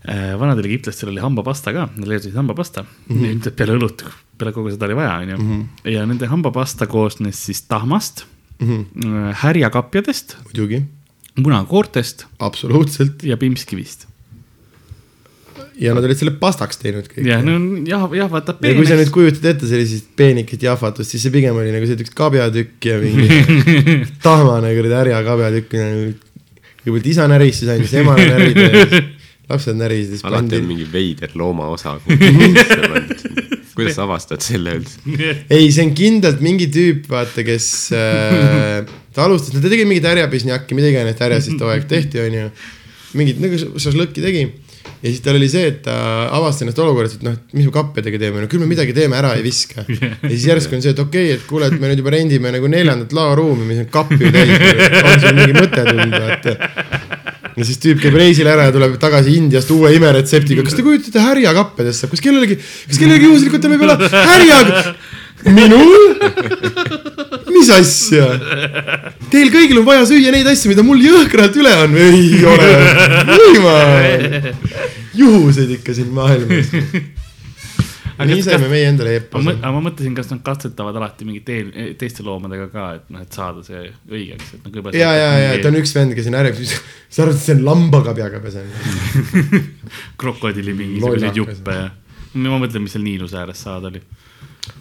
[0.10, 3.32] äh, vanadel egiptlastel oli hambapasta ka, nad leiutasid hambapasta mm, -hmm.
[3.32, 4.06] ilmselt peale õlut,
[4.38, 5.60] peale kogu seda oli vaja, onju.
[5.96, 8.26] ja nende hambapasta koosnes siis tahmast
[8.60, 9.34] mm, -hmm.
[9.44, 10.84] härjakapjadest, muidugi,
[11.42, 14.08] munakoortest absoluutselt ja pimpskivist.
[15.80, 17.26] ja nad olid selle pastaks teinud kõik.
[17.28, 17.58] ja no
[17.88, 18.56] jah, jah, vaata.
[18.64, 22.00] ja kui sa nüüd kujutad ette sellist peenikit jahvatust, siis see pigem oli nagu see
[22.00, 23.42] üks kabjatükk ja mingi
[24.26, 26.08] tahmane kuradi härja kabjatükk nagu.
[26.86, 29.14] kõigepealt isa näris, siis andis emale närida ja siis
[29.50, 30.68] lapsed närisid, alati on.
[30.70, 32.00] mingi veider loomaosa.
[33.76, 35.02] kuidas sa avastad selle üldse?
[35.52, 38.86] ei, see on kindlalt mingi tüüp, vaata, kes äh,
[39.16, 42.50] ta alustas, ta tegi mingit härjapisnjakki, mida iganes härjas siis too aeg tehti, onju.
[43.16, 44.46] mingit nagu šašlõkki tegi
[45.06, 45.96] ja siis tal oli see, et ta
[46.34, 49.18] avastas ennast olukorras, et noh, et mis me kappidega teeme, no küll me midagi teeme,
[49.20, 49.86] ära ei viska.
[49.90, 52.54] ja siis järsku on see, et okei okay,, et kuule, et me nüüd juba rendime
[52.56, 54.56] nagu neljandat laoruumi, mis on kappi täis.
[55.12, 56.56] on sul mingi mõte tulnud, vaata.
[57.56, 61.24] ja siis tüüp käib reisil ära ja tuleb tagasi Indiast uue imeretseptiga, kas te kujutate
[61.24, 64.86] härjakappidest saab, kas kellelegi, kas kellelegi juhuslikult teeme peale härjaga?
[65.54, 65.92] minul?
[67.66, 68.30] mis asja?
[69.34, 72.72] Teil kõigil on vaja süüa neid asju, mida mul jõhkralt üle on, ei ole
[73.34, 74.50] võimalik.
[75.16, 76.74] juhused ikka siin maailmas.
[78.24, 82.24] nii saime meie endale ma, aga ma mõtlesin, kas nad katsetavad alati mingite eel, teiste
[82.24, 84.98] loomadega ka, et noh, et saada see õigeks, et noh, kõigepealt.
[85.00, 86.76] ja, ja, ja ta on üks vend, kes on ärevus,
[87.14, 88.72] sa arvad, et see on lambakabjaga pesen?
[90.22, 91.90] krokodilli mingisuguseid juppe ja.
[92.46, 94.04] ma mõtlen, mis seal Niiluse ääres saada oli.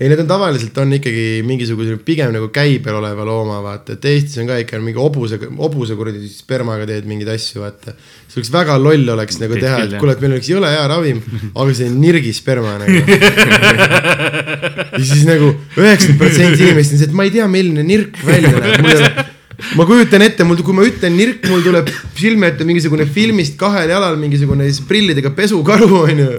[0.00, 4.40] ei, need on tavaliselt on ikkagi mingisuguse pigem nagu käibel oleva looma, vaata, et Eestis
[4.42, 7.94] on ka ikka mingi hobuse, hobuse kuradi spermaga teed mingeid asju, vaata.
[8.28, 10.88] see oleks väga loll oleks nagu Teed teha, et kuule, et meil oleks jõle hea
[10.90, 11.20] ravim,
[11.52, 13.04] aga see on nirgisperma nagu.
[14.98, 18.56] ja siis nagu üheksakümmend protsenti inimestest on see, et ma ei tea, milline nirk välja
[18.56, 19.30] näeb, mul ei ole
[19.78, 23.92] ma kujutan ette, mul, kui ma ütlen nirk, mul tuleb silme ette mingisugune filmist kahel
[23.92, 26.30] jalal mingisugune siis prillidega pesukaru onju.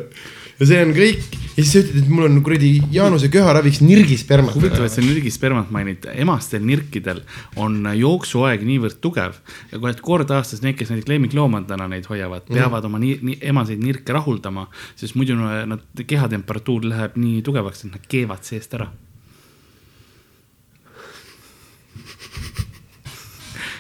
[0.60, 4.56] ja see on kõik ja siis sa ütled, et mul on kuradi Jaanuse köharaviks nirgispermat.
[4.58, 7.22] huvitav, et sa nirgispermat mainid, emastel nirkidel
[7.62, 9.40] on jooksuaeg niivõrd tugev
[9.72, 13.40] ja kui, et kord aastas need, kes näiteks lemmikloomadena neid hoiavad, peavad oma nii, nii,
[13.54, 14.68] emaseid nirke rahuldama,
[15.00, 18.92] sest muidu nad, kehatemperatuur läheb nii tugevaks, et nad keevad seest ära.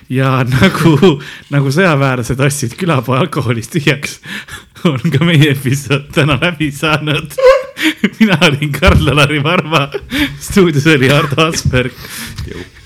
[0.09, 0.95] ja nagu,
[1.53, 4.19] nagu sõjaväelased ostsid külapoe alkoholist tühjaks,
[4.86, 7.34] on ka meie episood täna läbi saanud.
[8.19, 9.89] mina olin Karl-Alari Varma,
[10.39, 11.93] stuudios oli Ardo Asperg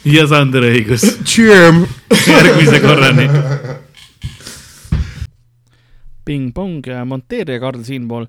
[0.05, 1.05] ja Sander Õigus.
[2.27, 3.29] järgmise korrani.
[6.29, 8.27] ping-pong, monteerija Karl siinpool.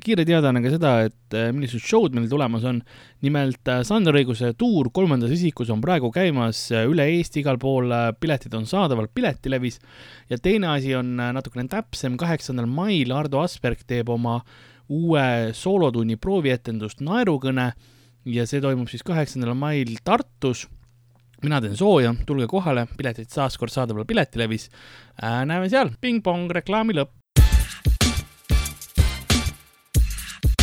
[0.00, 2.78] kiire teadaanne ka seda, et äh, millised show'd meil tulemas on.
[3.24, 7.92] nimelt äh, Sander Õiguse tuur kolmandas isikus on praegu käimas äh, üle Eesti igal pool,
[8.20, 9.78] piletid on saadaval Piletilevis.
[10.30, 14.40] ja teine asi on äh, natukene täpsem, kaheksandal mail Ardo Asperg teeb oma
[14.88, 17.72] uue soolotunni proovietendust Naerukõne
[18.28, 20.66] ja see toimub siis kaheksandal mail Tartus
[21.44, 24.70] mina teen sooja, tulge kohale, piletid taas kord saadaval Piletilevis
[25.20, 25.42] äh,.
[25.44, 27.12] näeme seal, ping-pong, reklaami lõpp.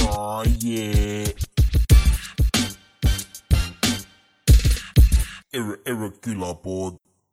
[0.09, 1.29] Oh yeah.
[5.53, 7.00] Irre- Irregular board.